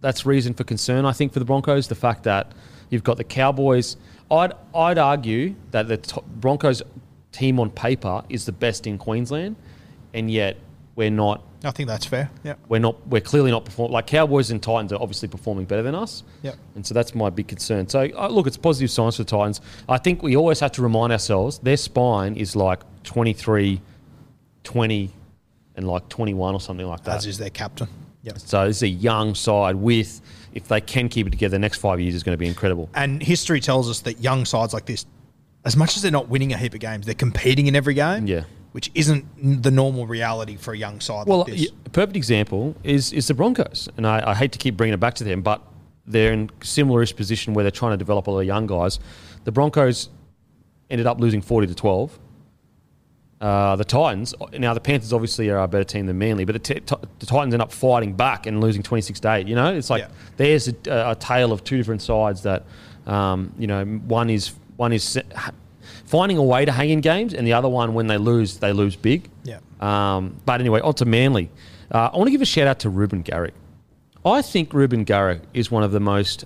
that's 0.00 0.26
reason 0.26 0.54
for 0.54 0.64
concern. 0.64 1.04
I 1.04 1.12
think 1.12 1.32
for 1.32 1.38
the 1.38 1.44
Broncos, 1.44 1.88
the 1.88 1.94
fact 1.94 2.24
that 2.24 2.52
you've 2.90 3.04
got 3.04 3.18
the 3.18 3.24
Cowboys. 3.24 3.96
I'd 4.30 4.52
I'd 4.74 4.98
argue 4.98 5.54
that 5.70 5.88
the 5.88 5.98
to- 5.98 6.22
Broncos 6.22 6.82
team 7.32 7.60
on 7.60 7.70
paper 7.70 8.22
is 8.28 8.46
the 8.46 8.52
best 8.52 8.86
in 8.86 8.98
Queensland, 8.98 9.56
and 10.14 10.30
yet 10.30 10.56
we're 10.98 11.10
not. 11.10 11.44
I 11.62 11.70
think 11.70 11.88
that's 11.88 12.04
fair. 12.04 12.28
Yeah. 12.42 12.54
We're 12.68 12.80
not. 12.80 13.06
We're 13.06 13.20
clearly 13.20 13.52
not 13.52 13.64
performing. 13.64 13.92
Like 13.92 14.08
Cowboys 14.08 14.50
and 14.50 14.60
Titans 14.60 14.92
are 14.92 15.00
obviously 15.00 15.28
performing 15.28 15.64
better 15.64 15.82
than 15.82 15.94
us. 15.94 16.24
Yep. 16.42 16.56
And 16.74 16.84
so 16.84 16.92
that's 16.92 17.14
my 17.14 17.30
big 17.30 17.46
concern. 17.46 17.88
So 17.88 18.10
uh, 18.16 18.26
look, 18.28 18.48
it's 18.48 18.56
positive 18.56 18.90
signs 18.90 19.16
for 19.16 19.22
the 19.22 19.30
Titans. 19.30 19.60
I 19.88 19.98
think 19.98 20.24
we 20.24 20.36
always 20.36 20.58
have 20.58 20.72
to 20.72 20.82
remind 20.82 21.12
ourselves 21.12 21.60
their 21.60 21.76
spine 21.76 22.34
is 22.34 22.56
like 22.56 22.80
23, 23.04 23.80
20, 24.64 25.10
and 25.76 25.86
like 25.86 26.08
21 26.08 26.54
or 26.54 26.60
something 26.60 26.86
like 26.86 27.04
that. 27.04 27.18
As 27.18 27.26
is 27.26 27.38
their 27.38 27.50
captain. 27.50 27.86
Yep. 28.24 28.38
So 28.40 28.66
this 28.66 28.78
is 28.78 28.82
a 28.82 28.88
young 28.88 29.36
side 29.36 29.76
with, 29.76 30.20
if 30.52 30.66
they 30.66 30.80
can 30.80 31.08
keep 31.08 31.28
it 31.28 31.30
together, 31.30 31.52
the 31.52 31.60
next 31.60 31.78
five 31.78 32.00
years 32.00 32.16
is 32.16 32.24
going 32.24 32.34
to 32.34 32.38
be 32.38 32.48
incredible. 32.48 32.90
And 32.94 33.22
history 33.22 33.60
tells 33.60 33.88
us 33.88 34.00
that 34.00 34.20
young 34.20 34.44
sides 34.44 34.74
like 34.74 34.86
this, 34.86 35.06
as 35.64 35.76
much 35.76 35.96
as 35.96 36.02
they're 36.02 36.10
not 36.10 36.28
winning 36.28 36.52
a 36.52 36.56
heap 36.56 36.74
of 36.74 36.80
games, 36.80 37.06
they're 37.06 37.14
competing 37.14 37.68
in 37.68 37.76
every 37.76 37.94
game. 37.94 38.26
Yeah. 38.26 38.42
Which 38.72 38.90
isn't 38.94 39.62
the 39.62 39.70
normal 39.70 40.06
reality 40.06 40.56
for 40.56 40.74
a 40.74 40.76
young 40.76 41.00
side 41.00 41.26
Well, 41.26 41.46
like 41.48 41.58
a 41.86 41.90
perfect 41.90 42.16
example 42.16 42.76
is 42.84 43.12
is 43.12 43.26
the 43.26 43.34
Broncos, 43.34 43.88
and 43.96 44.06
I, 44.06 44.30
I 44.30 44.34
hate 44.34 44.52
to 44.52 44.58
keep 44.58 44.76
bringing 44.76 44.94
it 44.94 45.00
back 45.00 45.14
to 45.14 45.24
them, 45.24 45.40
but 45.42 45.62
they're 46.06 46.32
in 46.32 46.50
similar-ish 46.62 47.16
position 47.16 47.54
where 47.54 47.62
they're 47.64 47.70
trying 47.70 47.92
to 47.92 47.96
develop 47.96 48.26
a 48.26 48.30
lot 48.30 48.40
of 48.40 48.46
young 48.46 48.66
guys. 48.66 48.98
The 49.44 49.52
Broncos 49.52 50.10
ended 50.90 51.06
up 51.06 51.18
losing 51.18 51.40
forty 51.40 51.66
to 51.66 51.74
twelve. 51.74 52.18
Uh, 53.40 53.76
the 53.76 53.84
Titans 53.84 54.34
now 54.58 54.74
the 54.74 54.80
Panthers 54.80 55.12
obviously 55.12 55.48
are 55.48 55.58
a 55.60 55.68
better 55.68 55.84
team 55.84 56.06
than 56.06 56.18
Manly, 56.18 56.44
but 56.44 56.52
the, 56.54 56.58
t- 56.58 56.80
t- 56.80 56.96
the 57.20 57.26
Titans 57.26 57.54
end 57.54 57.62
up 57.62 57.70
fighting 57.72 58.12
back 58.14 58.46
and 58.46 58.60
losing 58.60 58.82
twenty 58.82 59.00
six 59.02 59.20
to 59.20 59.32
eight. 59.32 59.46
You 59.46 59.54
know, 59.54 59.72
it's 59.72 59.90
like 59.90 60.02
Yeah. 60.02 60.08
there's 60.36 60.66
a, 60.68 60.74
a 60.88 61.16
tale 61.18 61.52
of 61.52 61.62
two 61.62 61.76
different 61.76 62.02
sides 62.02 62.42
that 62.42 62.64
um, 63.06 63.52
you 63.58 63.66
know 63.68 63.84
one 63.84 64.28
is 64.28 64.52
one 64.76 64.92
is 64.92 65.16
finding 66.04 66.38
a 66.38 66.42
way 66.42 66.64
to 66.64 66.72
hang 66.72 66.90
in 66.90 67.00
games, 67.00 67.34
and 67.34 67.46
the 67.46 67.52
other 67.52 67.68
one 67.68 67.94
when 67.94 68.06
they 68.06 68.18
lose 68.18 68.58
they 68.58 68.72
lose 68.72 68.96
big. 68.96 69.28
Yeah. 69.44 69.58
Um, 69.80 70.40
but 70.44 70.60
anyway, 70.60 70.80
on 70.80 70.94
to 70.94 71.04
Manly. 71.04 71.50
Uh, 71.90 72.10
I 72.12 72.16
want 72.16 72.26
to 72.26 72.32
give 72.32 72.42
a 72.42 72.46
shout 72.46 72.66
out 72.66 72.80
to 72.80 72.90
Reuben 72.90 73.22
Garrick. 73.22 73.54
I 74.24 74.42
think 74.42 74.74
Reuben 74.74 75.04
Garrick 75.04 75.42
is 75.54 75.70
one 75.70 75.82
of 75.82 75.92
the 75.92 76.00
most. 76.00 76.44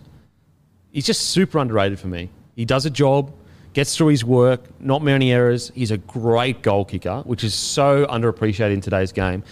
He's 0.93 1.07
just 1.07 1.31
super 1.31 1.59
underrated 1.59 1.99
for 1.99 2.09
me. 2.09 2.31
He 2.55 2.65
does 2.65 2.87
a 2.87 2.91
job, 2.91 3.33
gets 3.73 3.97
through 3.97 4.09
his 4.09 4.25
work, 4.25 4.61
not 4.81 5.03
many 5.03 5.33
errors. 5.33 5.73
He's 5.75 5.91
a 5.91 5.97
great 5.97 6.63
goal 6.63 6.85
kicker, 6.85 7.23
which 7.25 7.45
is 7.45 7.55
so 7.55 8.07
underappreciated 8.07 8.75
in 8.75 8.81
today's 8.81 9.11
game. 9.11 9.43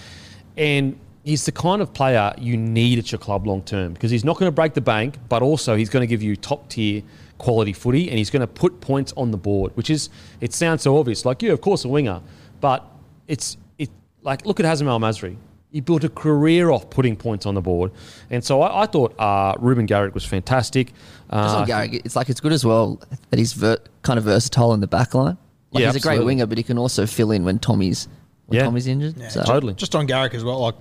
And 0.56 0.98
he's 1.24 1.44
the 1.44 1.52
kind 1.52 1.82
of 1.82 1.92
player 1.92 2.32
you 2.38 2.56
need 2.56 2.98
at 2.98 3.10
your 3.10 3.18
club 3.18 3.46
long 3.46 3.62
term 3.62 3.94
because 3.94 4.10
he's 4.10 4.24
not 4.24 4.38
going 4.38 4.48
to 4.48 4.54
break 4.54 4.74
the 4.74 4.80
bank, 4.80 5.16
but 5.28 5.42
also 5.42 5.76
he's 5.76 5.88
going 5.88 6.02
to 6.02 6.06
give 6.06 6.22
you 6.22 6.36
top 6.36 6.68
tier 6.68 7.02
quality 7.40 7.72
footy 7.72 8.08
and 8.08 8.16
he's 8.18 8.30
going 8.30 8.40
to 8.40 8.46
put 8.46 8.80
points 8.80 9.12
on 9.16 9.30
the 9.32 9.36
board, 9.36 9.72
which 9.76 9.90
is, 9.90 10.08
it 10.40 10.52
sounds 10.52 10.82
so 10.82 10.96
obvious. 10.98 11.24
Like, 11.24 11.42
yeah, 11.42 11.52
of 11.52 11.60
course, 11.60 11.84
a 11.84 11.88
winger. 11.88 12.20
But 12.60 12.84
it's, 13.26 13.56
it 13.78 13.90
like, 14.22 14.46
look 14.46 14.60
at 14.60 14.66
Hazem 14.66 14.86
El 14.86 15.00
Masri. 15.00 15.36
He 15.72 15.80
built 15.80 16.04
a 16.04 16.08
career 16.08 16.70
off 16.70 16.90
putting 16.90 17.16
points 17.16 17.46
on 17.46 17.54
the 17.54 17.60
board. 17.60 17.92
And 18.28 18.44
so 18.44 18.60
I, 18.62 18.82
I 18.82 18.86
thought 18.86 19.18
uh, 19.18 19.54
Reuben 19.58 19.86
Garrick 19.86 20.14
was 20.14 20.24
fantastic. 20.24 20.88
Just 20.88 21.54
Uh, 21.54 21.58
on 21.60 21.66
Garrick, 21.66 21.92
it's 22.04 22.16
like 22.16 22.28
it's 22.28 22.40
good 22.40 22.52
as 22.52 22.64
well 22.64 23.00
that 23.30 23.38
he's 23.38 23.52
ver- 23.52 23.78
kind 24.02 24.18
of 24.18 24.24
versatile 24.24 24.74
in 24.74 24.80
the 24.80 24.88
back 24.88 25.14
line. 25.14 25.38
Like 25.70 25.82
Yeah, 25.82 25.92
he's 25.92 25.96
a 26.04 26.06
great 26.08 26.24
winger, 26.24 26.46
but 26.46 26.58
he 26.58 26.64
can 26.64 26.76
also 26.76 27.06
fill 27.06 27.30
in 27.30 27.44
when 27.44 27.58
Tommy's 27.60 28.08
when 28.46 28.58
Yeah. 28.58 28.64
Tommy's 28.64 28.88
injured. 28.88 29.14
so. 29.30 29.42
totally. 29.44 29.74
Just 29.74 29.94
on 29.94 30.06
Garrick 30.06 30.34
as 30.34 30.42
well, 30.42 30.58
like 30.58 30.74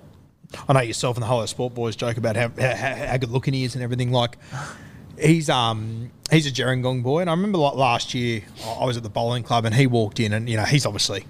I 0.68 0.74
know 0.74 0.82
yourself 0.82 1.16
and 1.18 1.22
the 1.22 1.28
whole 1.28 1.46
Sport 1.46 1.76
Boys 1.76 1.96
joke 1.96 2.18
about 2.18 2.36
how, 2.36 2.50
how, 2.60 2.96
how 3.12 3.18
good 3.18 3.30
looking 3.30 3.54
he 3.54 3.64
is 3.66 3.76
and 3.76 3.84
everything. 3.84 4.12
Like 4.12 4.38
he's 5.20 5.50
um 5.50 6.12
he's 6.32 6.48
a 6.48 6.52
Gerringong 6.52 7.04
boy, 7.04 7.22
and 7.22 7.30
I 7.30 7.34
remember 7.34 7.58
like 7.58 7.76
last 7.76 8.14
year 8.14 8.42
I 8.80 8.86
was 8.86 8.98
at 8.98 9.04
the 9.04 9.10
bowling 9.10 9.44
club 9.44 9.66
and 9.66 9.74
he 9.76 9.88
walked 9.88 10.20
in, 10.20 10.34
and 10.34 10.50
you 10.50 10.58
know 10.58 10.64
he's 10.66 10.86
obviously 10.86 11.26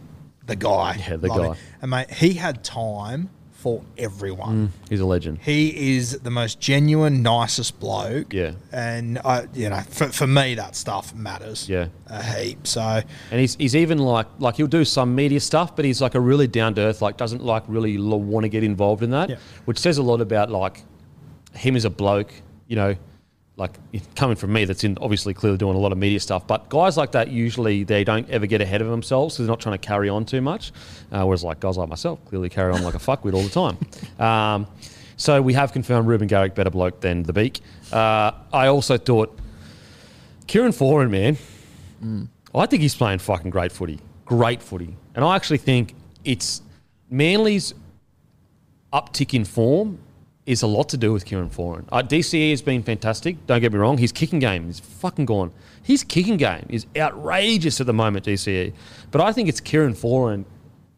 the 0.45 0.55
guy. 0.55 1.03
Yeah, 1.07 1.17
the 1.17 1.29
guy. 1.29 1.47
him. 1.49 1.55
And 1.81 1.91
mate, 1.91 2.09
he 2.11 2.33
had 2.33 2.63
time 2.63 3.29
for 3.51 3.83
everyone. 3.97 4.71
He's 4.89 5.01
a 5.01 5.05
legend. 5.05 5.39
He 5.41 5.97
is 5.97 6.19
the 6.19 6.29
most 6.31 6.61
genuine, 6.61 7.21
nicest 7.21 7.77
bloke. 7.81 8.33
Yeah. 8.33 8.53
And 8.71 9.19
I, 9.19 9.47
you 9.53 9.67
know, 9.69 9.81
for, 9.81 10.07
for 10.07 10.25
me, 10.25 10.55
that 10.55 10.77
stuff 10.77 11.13
matters. 11.13 11.67
Yeah. 11.67 11.87
A 12.07 12.23
heap. 12.23 12.65
So 12.65 12.81
And 12.81 13.39
he's, 13.39 13.55
he's 13.55 13.75
even 13.75 13.97
like 13.97 14.27
like 14.39 14.55
he'll 14.55 14.67
do 14.67 14.85
some 14.85 15.13
media 15.13 15.41
stuff, 15.41 15.75
but 15.75 15.83
he's 15.83 16.01
like 16.01 16.15
a 16.15 16.21
really 16.21 16.47
down 16.47 16.73
to 16.75 16.81
earth, 16.83 17.01
like 17.01 17.17
doesn't 17.17 17.43
like 17.43 17.63
really 17.67 17.97
want 17.99 18.45
to 18.45 18.49
get 18.49 18.63
involved 18.63 19.03
in 19.03 19.09
that, 19.11 19.29
Yeah. 19.29 19.35
which 19.65 19.77
says 19.77 19.97
a 19.97 20.03
lot 20.03 20.21
about 20.21 20.49
like 20.49 20.83
him 21.53 21.75
as 21.75 21.83
a 21.83 21.89
bloke. 21.89 22.31
You 22.67 22.77
know, 22.77 22.95
like 23.59 23.77
coming 24.15 24.35
from 24.35 24.53
me, 24.53 24.65
that's 24.65 24.83
in 24.83 24.97
obviously 25.01 25.33
clearly 25.33 25.57
doing 25.57 25.75
a 25.75 25.79
lot 25.79 25.91
of 25.91 25.97
media 25.97 26.19
stuff. 26.19 26.47
But 26.47 26.69
guys 26.69 26.97
like 26.97 27.11
that 27.11 27.29
usually 27.29 27.83
they 27.83 28.03
don't 28.03 28.29
ever 28.29 28.47
get 28.47 28.61
ahead 28.61 28.81
of 28.81 28.89
themselves, 28.89 29.35
so 29.35 29.43
they're 29.43 29.49
not 29.49 29.59
trying 29.59 29.77
to 29.77 29.85
carry 29.85 30.09
on 30.09 30.25
too 30.25 30.41
much. 30.41 30.71
Uh, 31.11 31.23
whereas 31.25 31.43
like 31.43 31.59
guys 31.59 31.77
like 31.77 31.89
myself 31.89 32.23
clearly 32.25 32.49
carry 32.49 32.73
on 32.73 32.83
like 32.83 32.95
a 32.95 32.97
fuckwit 33.09 33.33
all 33.33 33.43
the 33.43 33.49
time. 33.49 34.25
Um, 34.25 34.67
so 35.17 35.41
we 35.41 35.53
have 35.53 35.73
confirmed 35.73 36.07
Reuben 36.07 36.27
Garrick 36.27 36.55
better 36.55 36.69
bloke 36.69 37.01
than 37.01 37.23
the 37.23 37.33
Beak. 37.33 37.59
Uh, 37.91 38.31
I 38.53 38.67
also 38.67 38.97
thought 38.97 39.37
Kieran 40.47 40.71
Foran, 40.71 41.09
man. 41.09 42.29
I 42.55 42.65
think 42.65 42.81
he's 42.81 42.95
playing 42.95 43.19
fucking 43.19 43.51
great 43.51 43.71
footy. 43.71 43.99
Great 44.25 44.61
footy. 44.63 44.95
And 45.13 45.25
I 45.25 45.35
actually 45.35 45.57
think 45.57 45.93
it's 46.23 46.61
Manly's 47.09 47.73
uptick 48.93 49.33
in 49.33 49.45
form 49.45 49.99
is 50.49 50.63
a 50.63 50.67
lot 50.67 50.89
to 50.89 50.97
do 50.97 51.13
with 51.13 51.25
Kieran 51.25 51.49
Foran. 51.51 51.85
Uh, 51.91 52.01
DCE 52.01 52.49
has 52.49 52.61
been 52.63 52.81
fantastic. 52.81 53.45
Don't 53.45 53.61
get 53.61 53.71
me 53.71 53.77
wrong. 53.77 53.99
His 53.99 54.11
kicking 54.11 54.39
game 54.39 54.67
is 54.67 54.79
fucking 54.79 55.25
gone. 55.25 55.51
His 55.83 56.03
kicking 56.03 56.37
game 56.37 56.65
is 56.69 56.87
outrageous 56.97 57.79
at 57.79 57.85
the 57.87 57.93
moment, 57.93 58.25
DCE. 58.25 58.73
But 59.11 59.21
I 59.21 59.31
think 59.31 59.47
it's 59.47 59.59
Kieran 59.59 59.93
Foran 59.93 60.45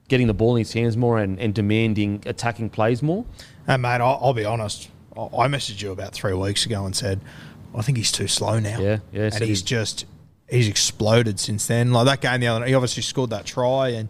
getting 0.08 0.28
the 0.28 0.34
ball 0.34 0.56
in 0.56 0.62
his 0.62 0.72
hands 0.74 0.96
more 0.96 1.20
and, 1.20 1.38
and 1.40 1.54
demanding 1.54 2.24
attacking 2.26 2.70
plays 2.70 3.04
more. 3.04 3.26
And 3.68 3.82
mate, 3.82 4.00
I'll, 4.02 4.20
I'll 4.22 4.34
be 4.34 4.46
honest. 4.46 4.90
I 5.18 5.22
I 5.22 5.48
messaged 5.48 5.82
you 5.82 5.92
about 5.92 6.14
three 6.14 6.34
weeks 6.34 6.66
ago 6.66 6.86
and 6.86 6.96
said, 6.96 7.20
I 7.76 7.82
think 7.82 7.98
he's 7.98 8.12
too 8.12 8.28
slow 8.28 8.58
now. 8.60 8.80
Yeah, 8.80 9.00
yeah, 9.12 9.30
And 9.34 9.44
he's 9.44 9.60
he- 9.60 9.66
just 9.66 10.06
he's 10.50 10.68
exploded 10.70 11.40
since 11.42 11.68
then. 11.68 11.92
Like 11.92 12.06
that 12.06 12.22
game 12.22 12.40
the 12.40 12.48
other 12.48 12.62
night, 12.62 12.70
he 12.70 12.76
obviously 12.76 13.04
scored 13.04 13.30
that 13.32 13.46
try, 13.46 13.90
and 13.90 14.08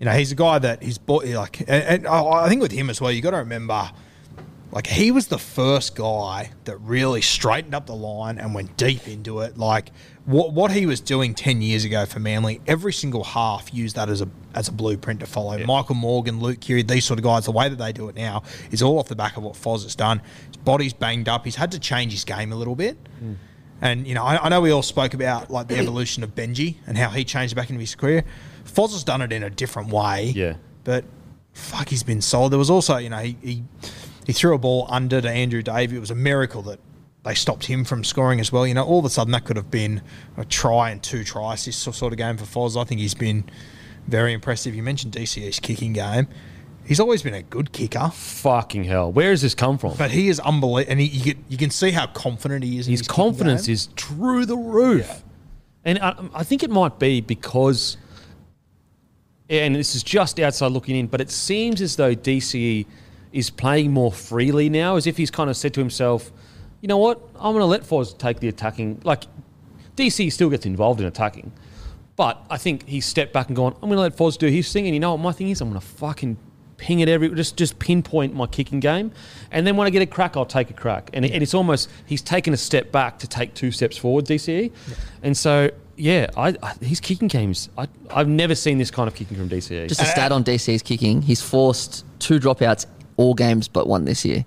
you 0.00 0.06
know 0.06 0.12
he's 0.12 0.32
a 0.32 0.36
guy 0.36 0.58
that 0.58 0.82
he's 0.82 0.98
bought 0.98 1.24
like. 1.26 1.60
And, 1.60 1.70
and 1.70 2.06
I 2.08 2.22
I 2.44 2.48
think 2.48 2.62
with 2.62 2.72
him 2.72 2.90
as 2.90 3.00
well, 3.00 3.12
you 3.12 3.22
got 3.22 3.30
to 3.30 3.38
remember 3.38 3.90
Like 4.72 4.86
he 4.86 5.10
was 5.10 5.26
the 5.26 5.38
first 5.38 5.96
guy 5.96 6.52
that 6.64 6.76
really 6.78 7.22
straightened 7.22 7.74
up 7.74 7.86
the 7.86 7.94
line 7.94 8.38
and 8.38 8.54
went 8.54 8.76
deep 8.76 9.08
into 9.08 9.40
it. 9.40 9.58
Like 9.58 9.90
what 10.26 10.52
what 10.52 10.70
he 10.70 10.86
was 10.86 11.00
doing 11.00 11.34
ten 11.34 11.60
years 11.60 11.84
ago 11.84 12.06
for 12.06 12.20
Manly, 12.20 12.60
every 12.66 12.92
single 12.92 13.24
half 13.24 13.74
used 13.74 13.96
that 13.96 14.08
as 14.08 14.20
a 14.20 14.28
as 14.54 14.68
a 14.68 14.72
blueprint 14.72 15.20
to 15.20 15.26
follow. 15.26 15.58
Michael 15.64 15.96
Morgan, 15.96 16.38
Luke 16.38 16.60
Keary, 16.60 16.82
these 16.82 17.04
sort 17.04 17.18
of 17.18 17.24
guys, 17.24 17.46
the 17.46 17.52
way 17.52 17.68
that 17.68 17.76
they 17.76 17.92
do 17.92 18.08
it 18.08 18.14
now 18.14 18.44
is 18.70 18.80
all 18.80 18.98
off 18.98 19.08
the 19.08 19.16
back 19.16 19.36
of 19.36 19.42
what 19.42 19.54
Foz 19.54 19.82
has 19.82 19.96
done. 19.96 20.22
His 20.46 20.56
body's 20.58 20.92
banged 20.92 21.28
up. 21.28 21.44
He's 21.44 21.56
had 21.56 21.72
to 21.72 21.80
change 21.80 22.12
his 22.12 22.24
game 22.24 22.52
a 22.52 22.56
little 22.56 22.76
bit. 22.76 22.96
Hmm. 23.18 23.34
And 23.80 24.06
you 24.06 24.14
know, 24.14 24.24
I, 24.24 24.44
I 24.44 24.48
know 24.50 24.60
we 24.60 24.70
all 24.70 24.82
spoke 24.82 25.14
about 25.14 25.50
like 25.50 25.66
the 25.66 25.78
evolution 25.78 26.22
of 26.22 26.34
Benji 26.36 26.76
and 26.86 26.96
how 26.96 27.08
he 27.08 27.24
changed 27.24 27.56
back 27.56 27.70
into 27.70 27.80
his 27.80 27.96
career. 27.96 28.24
Foz 28.64 28.92
has 28.92 29.02
done 29.02 29.20
it 29.20 29.32
in 29.32 29.42
a 29.42 29.50
different 29.50 29.88
way. 29.88 30.26
Yeah. 30.26 30.56
But 30.84 31.04
fuck, 31.54 31.88
he's 31.88 32.02
been 32.04 32.20
sold. 32.20 32.52
There 32.52 32.58
was 32.58 32.70
also, 32.70 32.98
you 32.98 33.08
know, 33.08 33.18
he, 33.18 33.36
he 33.42 33.64
he 34.30 34.32
threw 34.32 34.54
a 34.54 34.58
ball 34.58 34.86
under 34.88 35.20
to 35.20 35.28
Andrew 35.28 35.60
Davey. 35.60 35.96
It 35.96 35.98
was 35.98 36.12
a 36.12 36.14
miracle 36.14 36.62
that 36.62 36.78
they 37.24 37.34
stopped 37.34 37.64
him 37.64 37.84
from 37.84 38.04
scoring 38.04 38.38
as 38.38 38.52
well. 38.52 38.64
You 38.64 38.74
know, 38.74 38.84
all 38.84 39.00
of 39.00 39.04
a 39.04 39.10
sudden 39.10 39.32
that 39.32 39.44
could 39.44 39.56
have 39.56 39.72
been 39.72 40.02
a 40.36 40.44
try 40.44 40.90
and 40.90 41.02
two 41.02 41.24
tries. 41.24 41.64
This 41.64 41.76
sort 41.76 42.12
of 42.12 42.16
game 42.16 42.36
for 42.36 42.44
Foz. 42.44 42.80
I 42.80 42.84
think 42.84 43.00
he's 43.00 43.12
been 43.12 43.42
very 44.06 44.32
impressive. 44.32 44.72
You 44.72 44.84
mentioned 44.84 45.14
DCE's 45.14 45.58
kicking 45.58 45.94
game. 45.94 46.28
He's 46.84 47.00
always 47.00 47.24
been 47.24 47.34
a 47.34 47.42
good 47.42 47.72
kicker, 47.72 48.08
Fucking 48.14 48.84
hell. 48.84 49.10
Where 49.10 49.30
has 49.30 49.42
this 49.42 49.56
come 49.56 49.78
from? 49.78 49.96
but 49.96 50.12
he 50.12 50.28
is 50.28 50.38
unbelievable. 50.38 50.92
And 50.92 51.00
he, 51.00 51.06
you, 51.06 51.34
can, 51.34 51.44
you 51.48 51.56
can 51.56 51.70
see 51.70 51.90
how 51.90 52.06
confident 52.06 52.62
he 52.62 52.78
is. 52.78 52.86
his 52.86 53.00
his 53.00 53.08
confidence 53.08 53.66
is 53.66 53.86
through 53.96 54.46
the 54.46 54.56
roof. 54.56 55.24
And 55.84 55.98
I, 55.98 56.14
I 56.34 56.44
think 56.44 56.62
it 56.62 56.70
might 56.70 57.00
be 57.00 57.20
because, 57.20 57.96
and 59.48 59.74
this 59.74 59.96
is 59.96 60.04
just 60.04 60.38
outside 60.38 60.70
looking 60.70 60.94
in, 60.94 61.08
but 61.08 61.20
it 61.20 61.32
seems 61.32 61.82
as 61.82 61.96
though 61.96 62.14
DCE 62.14 62.86
is 63.32 63.50
playing 63.50 63.92
more 63.92 64.12
freely 64.12 64.68
now, 64.68 64.96
as 64.96 65.06
if 65.06 65.16
he's 65.16 65.30
kind 65.30 65.50
of 65.50 65.56
said 65.56 65.74
to 65.74 65.80
himself, 65.80 66.32
you 66.80 66.88
know 66.88 66.98
what, 66.98 67.20
I'm 67.36 67.52
going 67.52 67.60
to 67.60 67.66
let 67.66 67.82
Foz 67.82 68.16
take 68.16 68.40
the 68.40 68.48
attacking. 68.48 69.00
Like, 69.04 69.24
DCE 69.96 70.32
still 70.32 70.50
gets 70.50 70.66
involved 70.66 71.00
in 71.00 71.06
attacking, 71.06 71.52
but 72.16 72.44
I 72.50 72.56
think 72.56 72.88
he 72.88 73.00
stepped 73.00 73.32
back 73.32 73.48
and 73.48 73.56
gone, 73.56 73.74
I'm 73.74 73.88
going 73.88 73.96
to 73.96 74.02
let 74.02 74.16
Foz 74.16 74.38
do 74.38 74.46
his 74.46 74.72
thing. 74.72 74.86
And 74.86 74.94
you 74.94 75.00
know 75.00 75.12
what 75.12 75.20
my 75.20 75.32
thing 75.32 75.50
is? 75.50 75.60
I'm 75.60 75.68
going 75.68 75.80
to 75.80 75.86
fucking 75.86 76.36
ping 76.80 77.00
it 77.00 77.08
every 77.10 77.28
just 77.34 77.58
just 77.58 77.78
pinpoint 77.78 78.34
my 78.34 78.46
kicking 78.46 78.80
game, 78.80 79.12
and 79.50 79.66
then 79.66 79.76
when 79.76 79.86
I 79.86 79.90
get 79.90 80.00
a 80.02 80.06
crack, 80.06 80.36
I'll 80.36 80.46
take 80.46 80.70
a 80.70 80.72
crack. 80.72 81.10
And, 81.12 81.24
it, 81.24 81.32
and 81.32 81.42
it's 81.42 81.54
almost 81.54 81.90
he's 82.06 82.22
taken 82.22 82.54
a 82.54 82.56
step 82.56 82.90
back 82.90 83.18
to 83.18 83.28
take 83.28 83.54
two 83.54 83.70
steps 83.70 83.98
forward, 83.98 84.24
DCE, 84.24 84.72
and 85.22 85.36
so 85.36 85.70
yeah, 85.96 86.30
I, 86.36 86.56
I 86.62 86.74
his 86.80 86.98
kicking 86.98 87.28
games. 87.28 87.68
I 87.76 87.86
I've 88.10 88.28
never 88.28 88.54
seen 88.54 88.78
this 88.78 88.90
kind 88.90 89.06
of 89.06 89.14
kicking 89.14 89.36
from 89.36 89.48
DCE. 89.48 89.88
Just 89.88 90.00
a 90.00 90.06
stat 90.06 90.32
on 90.32 90.42
DCE's 90.42 90.82
kicking. 90.82 91.20
He's 91.20 91.42
forced 91.42 92.06
two 92.18 92.40
dropouts 92.40 92.86
all 93.20 93.34
games 93.34 93.68
but 93.68 93.86
one 93.86 94.04
this 94.04 94.24
year. 94.24 94.44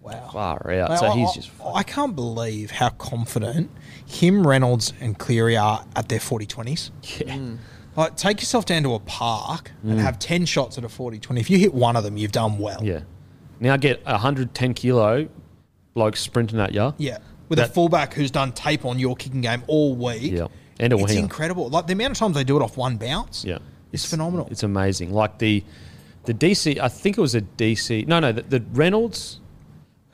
wow. 0.00 0.28
far 0.32 0.70
out. 0.72 0.90
Mate, 0.90 0.98
so 0.98 1.06
I- 1.06 1.16
he's 1.16 1.32
just 1.32 1.50
I 1.74 1.82
can't 1.82 2.14
believe 2.14 2.70
how 2.70 2.90
confident 2.90 3.70
him, 4.06 4.46
Reynolds, 4.46 4.92
and 5.00 5.18
Cleary 5.18 5.56
are 5.56 5.84
at 5.96 6.08
their 6.08 6.20
40 6.20 6.46
20s. 6.46 6.90
yeah. 7.02 7.34
Mm. 7.34 7.58
Like, 7.96 8.14
take 8.16 8.40
yourself 8.40 8.66
down 8.66 8.82
to 8.82 8.92
a 8.94 8.98
park 9.00 9.72
and 9.82 9.98
mm. 9.98 10.02
have 10.02 10.18
10 10.18 10.44
shots 10.44 10.76
at 10.76 10.84
a 10.84 10.88
40 10.88 11.18
20. 11.18 11.40
If 11.40 11.48
you 11.48 11.58
hit 11.58 11.72
one 11.72 11.96
of 11.96 12.04
them, 12.04 12.16
you've 12.18 12.32
done 12.32 12.58
well. 12.58 12.82
yeah. 12.84 13.00
Now 13.58 13.76
get 13.78 14.02
a 14.04 14.18
hundred 14.18 14.52
ten 14.54 14.74
kilo 14.74 15.28
bloke 15.94 16.16
sprinting 16.16 16.60
at 16.60 16.74
you. 16.74 16.92
Yeah. 16.98 17.18
With 17.48 17.58
a 17.58 17.66
fullback 17.66 18.12
who's 18.12 18.30
done 18.30 18.52
tape 18.52 18.84
on 18.84 18.98
your 18.98 19.16
kicking 19.16 19.40
game 19.40 19.62
all 19.66 19.94
week. 19.94 20.30
Yeah. 20.32 20.48
And 20.78 20.92
a 20.92 20.96
It's 20.96 21.06
winger. 21.06 21.20
incredible. 21.20 21.70
Like 21.70 21.86
the 21.86 21.94
amount 21.94 22.10
of 22.12 22.18
times 22.18 22.34
they 22.36 22.44
do 22.44 22.58
it 22.58 22.62
off 22.62 22.76
one 22.76 22.98
bounce. 22.98 23.46
Yeah, 23.46 23.58
It's, 23.92 24.04
phenomenal. 24.04 24.46
It's 24.50 24.62
amazing. 24.62 25.14
Like 25.14 25.38
the 25.38 25.64
the 26.26 26.34
DC, 26.34 26.78
I 26.78 26.88
think 26.88 27.16
it 27.16 27.20
was 27.20 27.34
a 27.34 27.40
DC. 27.40 28.06
No, 28.06 28.20
no, 28.20 28.32
the, 28.32 28.42
the 28.42 28.60
Reynolds. 28.72 29.40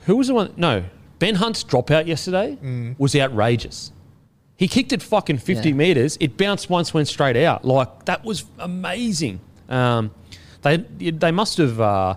Who 0.05 0.15
was 0.17 0.27
the 0.27 0.33
one? 0.33 0.53
No, 0.57 0.83
Ben 1.19 1.35
Hunt's 1.35 1.63
dropout 1.63 2.07
yesterday 2.07 2.57
Mm. 2.61 2.95
was 2.99 3.15
outrageous. 3.15 3.91
He 4.57 4.67
kicked 4.67 4.93
it 4.93 5.01
fucking 5.01 5.39
fifty 5.39 5.69
Yeah. 5.69 5.75
meters. 5.75 6.17
It 6.19 6.37
bounced 6.37 6.69
once, 6.69 6.93
went 6.93 7.07
straight 7.07 7.35
out. 7.37 7.65
Like 7.65 8.05
that 8.05 8.23
was 8.23 8.45
amazing. 8.59 9.39
Um, 9.69 10.11
they 10.61 10.77
they 10.77 11.31
must 11.31 11.57
have. 11.57 11.79
Uh, 11.81 12.15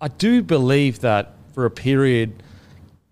I 0.00 0.08
do 0.08 0.42
believe 0.42 1.00
that 1.00 1.32
for 1.54 1.64
a 1.64 1.70
period, 1.70 2.42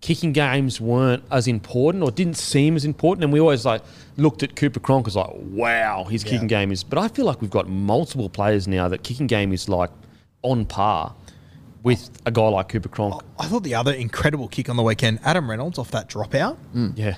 kicking 0.05 0.31
games 0.33 0.79
weren't 0.79 1.23
as 1.31 1.47
important 1.47 2.03
or 2.03 2.11
didn't 2.11 2.37
seem 2.37 2.75
as 2.75 2.85
important, 2.85 3.23
and 3.23 3.33
we 3.33 3.39
always 3.39 3.65
like 3.65 3.81
looked 4.17 4.43
at 4.43 4.55
Cooper 4.55 4.79
Cronk 4.79 5.07
as 5.07 5.15
like, 5.15 5.31
wow, 5.33 6.03
his 6.03 6.23
kicking 6.23 6.45
game 6.47 6.71
is. 6.71 6.83
But 6.83 6.99
I 6.99 7.07
feel 7.07 7.25
like 7.25 7.41
we've 7.41 7.49
got 7.49 7.67
multiple 7.67 8.29
players 8.29 8.67
now 8.67 8.87
that 8.89 9.01
kicking 9.03 9.25
game 9.25 9.51
is 9.51 9.67
like 9.67 9.89
on 10.43 10.65
par 10.65 11.15
with 11.81 12.11
a 12.27 12.31
guy 12.31 12.47
like 12.49 12.69
Cooper 12.69 12.87
Cronk. 12.89 13.23
I 13.39 13.47
thought 13.47 13.63
the 13.63 13.73
other 13.73 13.93
incredible 13.93 14.47
kick 14.47 14.69
on 14.69 14.75
the 14.77 14.83
weekend, 14.83 15.19
Adam 15.23 15.49
Reynolds 15.49 15.79
off 15.79 15.89
that 15.91 16.07
dropout. 16.07 16.57
Yeah, 16.95 17.15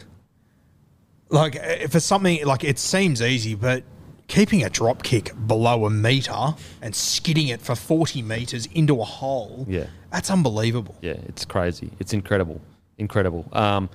Like, 1.30 1.58
eh, 1.58 1.88
for 1.88 2.00
something, 2.00 2.46
like, 2.46 2.64
it 2.64 2.80
seems 2.80 3.22
easy, 3.22 3.54
but 3.54 3.84
keeping 4.30 4.64
a 4.64 4.70
drop 4.70 5.04
kick 5.04 5.32
below 5.46 5.86
a 5.86 5.90
metre 5.90 6.56
and 6.82 6.96
skidding 6.96 7.50
it 7.50 7.62
for 7.62 7.76
40 7.76 8.22
metres 8.22 8.66
into 8.74 9.02
a 9.02 9.06
hole, 9.06 9.66
Yeah. 9.70 9.88
that's 10.12 10.30
unbelievable. 10.32 10.96
yeah, 11.02 11.16
it's 11.28 11.44
crazy. 11.46 11.92
It's 12.00 12.14
incredible, 12.14 12.60
incredible. 12.98 13.48
Um, 13.52 13.90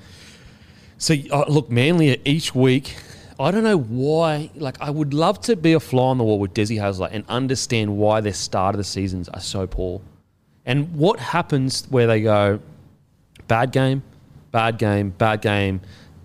so 0.99 1.15
uh, 1.31 1.45
look, 1.49 1.71
Manly 1.71 2.21
each 2.25 2.55
week. 2.55 2.97
I 3.41 3.51
don't 3.51 3.65
know 3.65 3.79
why. 3.79 4.51
Like, 4.55 4.81
I 4.81 4.91
would 4.91 5.15
love 5.15 5.41
to 5.43 5.57
be 5.57 5.73
a 5.73 5.81
fly 5.81 6.05
on 6.05 6.19
the 6.19 6.25
wall 6.25 6.39
with 6.39 6.55
Desi 6.55 6.79
Hasler 6.79 7.09
and 7.11 7.25
understand 7.29 7.97
why 7.97 8.21
their 8.21 8.35
start 8.35 8.75
of 8.75 8.79
the 8.79 8.85
seasons 8.85 9.29
are 9.31 9.41
so 9.41 9.67
poor, 9.67 10.01
and 10.65 10.95
what 10.95 11.19
happens 11.19 11.87
where 11.91 12.07
they 12.07 12.23
go 12.23 12.61
bad 13.49 13.73
game, 13.73 14.03
bad 14.53 14.79
game, 14.79 15.11
bad 15.11 15.41
game. 15.41 15.81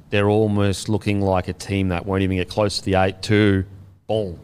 They're 0.10 0.30
almost 0.30 0.90
looking 0.90 1.22
like 1.22 1.48
a 1.48 1.54
team 1.54 1.90
that 1.90 2.06
won't 2.06 2.22
even 2.22 2.38
get 2.38 2.50
close 2.50 2.78
to 2.80 2.86
the 2.86 2.96
eight. 2.96 3.22
To 3.24 3.66
boom, 4.08 4.40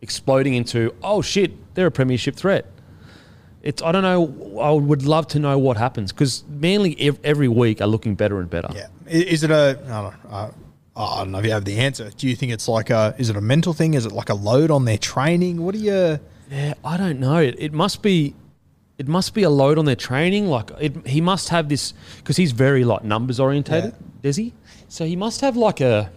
exploding 0.00 0.54
into 0.54 0.94
oh 1.02 1.22
shit, 1.22 1.74
they're 1.74 1.86
a 1.86 1.90
premiership 1.90 2.36
threat. 2.36 2.66
It's 3.66 3.82
I 3.82 3.90
don't 3.92 4.02
know. 4.10 4.60
I 4.60 4.70
would 4.70 5.04
love 5.04 5.26
to 5.28 5.38
know 5.38 5.58
what 5.58 5.76
happens 5.76 6.12
because 6.12 6.44
Manly 6.48 6.94
ev- 7.00 7.18
every 7.24 7.48
week 7.48 7.80
are 7.80 7.86
looking 7.88 8.14
better 8.14 8.38
and 8.38 8.48
better. 8.48 8.68
Yeah. 8.72 8.86
I- 9.06 9.10
Is 9.34 9.42
it 9.42 9.50
a, 9.50 9.78
I 9.86 10.02
don't, 10.02 10.14
uh, 10.32 10.50
I 10.96 11.18
don't 11.24 11.32
know 11.32 11.38
if 11.40 11.44
you 11.44 11.50
have 11.50 11.64
the 11.64 11.78
answer. 11.78 12.10
Do 12.16 12.28
you 12.28 12.36
think 12.36 12.52
it's 12.52 12.68
like 12.68 12.90
a, 12.90 13.14
is 13.18 13.28
it 13.28 13.36
a 13.36 13.40
mental 13.40 13.72
thing? 13.72 13.94
Is 13.94 14.06
it 14.06 14.12
like 14.12 14.30
a 14.30 14.34
load 14.34 14.70
on 14.70 14.84
their 14.84 14.98
training? 14.98 15.62
What 15.64 15.74
do 15.74 15.80
you, 15.80 16.20
Yeah, 16.50 16.74
I 16.84 16.96
don't 16.96 17.18
know. 17.20 17.38
It, 17.38 17.56
it 17.58 17.72
must 17.72 18.02
be, 18.02 18.34
it 18.98 19.08
must 19.08 19.34
be 19.34 19.42
a 19.42 19.50
load 19.50 19.78
on 19.78 19.84
their 19.84 19.96
training. 19.96 20.46
Like 20.46 20.70
it, 20.80 21.06
he 21.06 21.20
must 21.20 21.48
have 21.50 21.68
this 21.68 21.92
because 22.18 22.36
he's 22.36 22.52
very 22.52 22.84
like 22.84 23.02
numbers 23.04 23.38
orientated, 23.40 23.94
does 24.22 24.36
he? 24.36 24.54
So 24.88 25.04
he 25.04 25.16
must 25.16 25.40
have 25.42 25.56
like 25.56 25.80
a, 25.80 26.10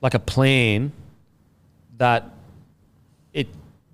like 0.00 0.14
a 0.14 0.20
plan 0.20 0.92
that 1.98 2.30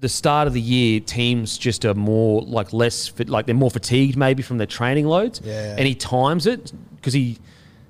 the 0.03 0.09
start 0.09 0.49
of 0.49 0.53
the 0.53 0.61
year 0.61 0.99
teams 0.99 1.57
just 1.57 1.85
are 1.85 1.95
more 1.95 2.43
like 2.43 2.73
less 2.73 3.07
fit, 3.07 3.29
like 3.29 3.47
they're 3.47 3.55
more 3.55 3.71
fatigued 3.71 4.17
maybe 4.17 4.43
from 4.43 4.59
their 4.59 4.67
training 4.67 5.07
loads. 5.07 5.41
Yeah. 5.45 5.77
And 5.79 5.87
he 5.87 5.95
times 5.95 6.47
it 6.49 6.73
because 6.97 7.13
he 7.13 7.39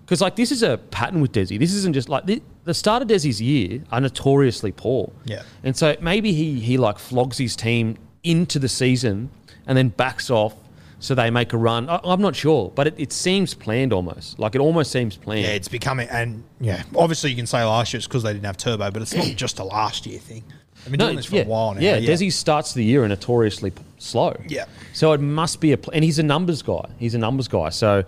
because 0.05 0.21
like 0.21 0.37
this 0.37 0.53
is 0.53 0.63
a 0.63 0.77
pattern 0.77 1.23
with 1.23 1.33
Desi. 1.33 1.59
This 1.59 1.73
isn't 1.73 1.95
just 1.95 2.11
like 2.11 2.27
the, 2.27 2.43
the 2.65 2.75
start 2.75 3.01
of 3.01 3.09
Desi's 3.09 3.41
year 3.41 3.83
are 3.91 4.01
notoriously 4.01 4.73
poor. 4.73 5.11
Yeah. 5.25 5.43
And 5.65 5.75
so 5.75 5.97
maybe 6.03 6.35
he 6.35 6.61
he 6.61 6.77
like 6.77 6.99
flogs 6.99 7.39
his 7.39 7.57
team 7.57 7.97
into 8.23 8.59
the 8.59 8.69
season 8.69 9.31
and 9.67 9.79
then 9.79 9.89
backs 9.89 10.29
off 10.29 10.55
so 10.99 11.15
they 11.15 11.31
make 11.31 11.55
a 11.55 11.57
run. 11.57 11.89
I, 11.89 11.99
I'm 12.05 12.21
not 12.21 12.37
sure, 12.37 12.71
but 12.75 12.89
it, 12.89 12.95
it 12.99 13.13
seems 13.13 13.55
planned 13.55 13.95
almost. 13.95 14.39
Like 14.39 14.55
it 14.55 14.61
almost 14.61 14.93
seems 14.93 15.17
planned. 15.17 15.47
yeah, 15.47 15.53
it's 15.53 15.67
becoming, 15.67 16.09
and 16.11 16.45
yeah, 16.61 16.83
obviously 16.95 17.31
you 17.31 17.37
can 17.37 17.47
say 17.47 17.65
last 17.65 17.93
year 17.93 17.99
it's 17.99 18.07
because 18.07 18.23
they 18.23 18.35
didn't 18.35 18.45
have 18.45 18.59
turbo, 18.59 18.91
but 18.91 19.01
it's 19.01 19.15
not 19.15 19.27
just 19.37 19.59
a 19.59 19.65
last 19.65 20.07
year 20.07 20.21
thing. 20.21 20.45
I've 20.85 20.91
been 20.91 20.99
doing 20.99 21.17
this 21.17 21.27
for 21.27 21.37
yeah, 21.37 21.43
a 21.43 21.47
while 21.47 21.75
now. 21.75 21.81
Yeah, 21.81 21.99
Desi 22.01 22.33
starts 22.33 22.75
the 22.75 22.83
year 22.85 23.07
notoriously 23.07 23.71
p- 23.71 23.83
slow. 23.99 24.37
Yeah. 24.49 24.65
So 24.93 25.13
it 25.13 25.21
must 25.21 25.61
be 25.61 25.73
a, 25.73 25.79
pl- 25.79 25.93
and 25.95 26.05
he's 26.05 26.19
a 26.19 26.23
numbers 26.23 26.63
guy. 26.63 26.89
He's 26.99 27.15
a 27.15 27.19
numbers 27.19 27.49
guy. 27.49 27.69
So, 27.71 28.05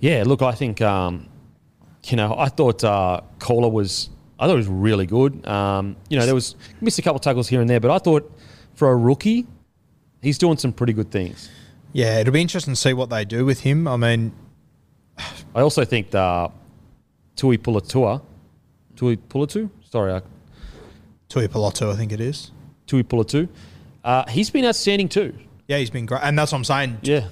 yeah, 0.00 0.22
look, 0.24 0.40
I 0.42 0.52
think, 0.52 0.80
um, 0.80 1.28
you 2.04 2.16
know, 2.16 2.34
I 2.36 2.48
thought 2.48 2.84
uh, 2.84 3.20
Koula 3.38 3.68
was, 3.68 4.08
I 4.38 4.46
thought 4.46 4.52
he 4.52 4.58
was 4.58 4.68
really 4.68 5.06
good. 5.06 5.46
Um, 5.46 5.96
you 6.08 6.18
know, 6.18 6.24
there 6.24 6.34
was 6.34 6.54
missed 6.80 6.98
a 6.98 7.02
couple 7.02 7.16
of 7.16 7.22
tackles 7.22 7.48
here 7.48 7.60
and 7.60 7.68
there, 7.68 7.80
but 7.80 7.90
I 7.90 7.98
thought 7.98 8.30
for 8.74 8.90
a 8.90 8.96
rookie, 8.96 9.46
he's 10.20 10.38
doing 10.38 10.56
some 10.58 10.72
pretty 10.72 10.92
good 10.92 11.10
things. 11.10 11.50
Yeah, 11.92 12.20
it'll 12.20 12.32
be 12.32 12.40
interesting 12.40 12.74
to 12.74 12.80
see 12.80 12.92
what 12.92 13.10
they 13.10 13.24
do 13.24 13.44
with 13.44 13.60
him. 13.60 13.86
I 13.86 13.96
mean, 13.96 14.32
I 15.54 15.60
also 15.60 15.84
think 15.84 16.10
the 16.10 16.50
Tui 17.36 17.58
Pulatua, 17.58 18.22
Tui 18.96 19.16
Pulatu, 19.16 19.68
sorry, 19.90 20.12
I, 20.14 20.22
Tui 21.32 21.48
Piloto, 21.48 21.90
I 21.90 21.96
think 21.96 22.12
it 22.12 22.20
is. 22.20 22.50
Tui 22.86 23.02
Pulatu, 23.02 23.48
uh, 24.04 24.28
he's 24.28 24.50
been 24.50 24.66
outstanding 24.66 25.08
too. 25.08 25.34
Yeah, 25.66 25.78
he's 25.78 25.88
been 25.88 26.04
great, 26.04 26.20
and 26.22 26.38
that's 26.38 26.52
what 26.52 26.58
I'm 26.58 26.64
saying. 26.64 26.98
Yeah. 27.00 27.28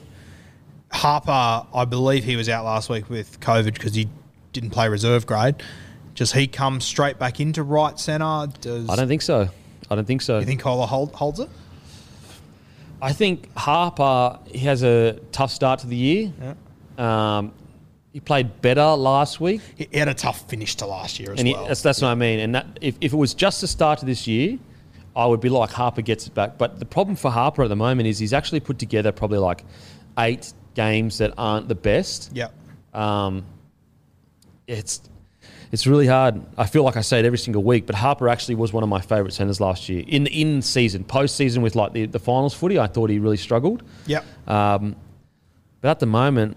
Harper, 0.91 1.67
I 1.75 1.85
believe 1.85 2.25
he 2.25 2.35
was 2.35 2.49
out 2.49 2.65
last 2.65 2.89
week 2.89 3.11
with 3.11 3.39
COVID 3.41 3.75
because 3.75 3.95
he 3.95 4.09
didn't 4.55 4.71
play 4.71 4.89
reserve 4.89 5.27
grade. 5.27 5.57
Does 6.15 6.33
he 6.33 6.47
come 6.47 6.81
straight 6.81 7.19
back 7.19 7.41
into 7.41 7.63
right 7.63 8.01
centre? 8.01 8.51
Does 8.63 8.89
I 8.89 8.97
don't 8.97 9.07
think 9.07 9.21
so. 9.21 9.51
I 9.91 9.97
don't 9.97 10.07
think 10.07 10.23
so. 10.23 10.39
you 10.39 10.47
think 10.47 10.63
Koula 10.63 10.87
hold, 10.87 11.15
holds 11.15 11.39
it? 11.39 11.51
I 13.03 13.13
think 13.13 13.55
Harper 13.55 14.39
he 14.47 14.61
has 14.61 14.83
a 14.83 15.21
tough 15.31 15.51
start 15.51 15.81
to 15.81 15.87
the 15.87 15.97
year. 15.97 16.33
Um, 16.97 17.53
he 18.13 18.21
played 18.21 18.61
better 18.61 18.85
last 18.97 19.41
week, 19.41 19.61
He 19.77 19.89
had 19.97 20.09
a 20.09 20.15
tough 20.15 20.49
finish 20.49 20.75
to 20.77 20.87
last 20.87 21.21
year 21.21 21.33
as 21.33 21.39
and 21.39 21.47
he, 21.47 21.55
well. 21.55 21.67
that's, 21.67 21.83
that's 21.83 22.03
what 22.03 22.09
I 22.09 22.15
mean. 22.15 22.41
And 22.41 22.55
that, 22.55 22.67
if, 22.81 22.97
if 23.01 23.13
it 23.13 23.17
was 23.17 23.35
just 23.35 23.61
the 23.61 23.69
start 23.69 24.03
of 24.03 24.07
this 24.07 24.27
year, 24.27 24.59
I 25.15 25.27
would 25.27 25.41
be 25.41 25.49
like 25.49 25.71
Harper 25.71 26.03
gets 26.03 26.27
it 26.27 26.35
back. 26.35 26.59
But 26.59 26.79
the 26.79 26.87
problem 26.87 27.17
for 27.17 27.31
Harper 27.31 27.63
at 27.63 27.69
the 27.69 27.77
moment 27.77 28.09
is 28.09 28.19
he's 28.19 28.33
actually 28.33 28.61
put 28.61 28.79
together 28.79 29.13
probably 29.13 29.39
like 29.39 29.65
eight 30.19 30.53
games 30.75 31.19
that 31.19 31.35
aren't 31.39 31.69
the 31.69 31.75
best. 31.75 32.31
yeah. 32.35 32.49
Um, 32.93 33.45
it's 34.67 35.01
it's 35.73 35.87
really 35.87 36.07
hard. 36.07 36.41
I 36.59 36.67
feel 36.67 36.83
like 36.83 36.97
I 36.97 37.01
say 37.01 37.21
it 37.21 37.25
every 37.25 37.39
single 37.39 37.63
week, 37.63 37.87
but 37.87 37.95
Harper 37.95 38.29
actually 38.29 38.57
was 38.57 38.73
one 38.73 38.83
of 38.83 38.89
my 38.89 39.01
favourite 39.01 39.33
centres 39.33 39.61
last 39.61 39.89
year 39.89 40.03
in 40.07 40.27
in 40.27 40.63
season, 40.63 41.05
post 41.05 41.37
season 41.37 41.63
with 41.63 41.77
like 41.77 41.93
the, 41.93 42.07
the 42.07 42.19
finals 42.19 42.55
footy. 42.55 42.79
I 42.79 42.87
thought 42.89 43.11
he 43.11 43.19
really 43.21 43.37
struggled. 43.37 43.83
Yep. 44.07 44.25
Um, 44.49 44.97
but 45.81 45.91
at 45.91 46.01
the 46.01 46.07
moment, 46.07 46.57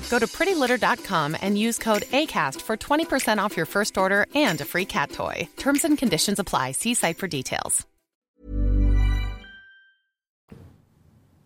Go 0.11 0.19
to 0.19 0.27
prettylitter.com 0.27 1.37
and 1.41 1.57
use 1.57 1.77
code 1.77 2.03
ACAST 2.11 2.61
for 2.61 2.75
20% 2.75 3.37
off 3.37 3.55
your 3.55 3.65
first 3.65 3.97
order 3.97 4.25
and 4.35 4.59
a 4.59 4.65
free 4.65 4.83
cat 4.85 5.11
toy. 5.13 5.47
Terms 5.55 5.85
and 5.85 5.97
conditions 5.97 6.37
apply. 6.37 6.73
See 6.73 6.93
site 6.93 7.17
for 7.17 7.29
details. 7.29 7.87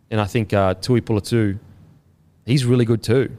And 0.10 0.20
I 0.20 0.26
think 0.26 0.52
uh, 0.52 0.74
Tui 0.76 1.02
Pulatu, 1.02 1.60
he's 2.46 2.66
really 2.66 2.86
good 2.86 3.04
too. 3.04 3.32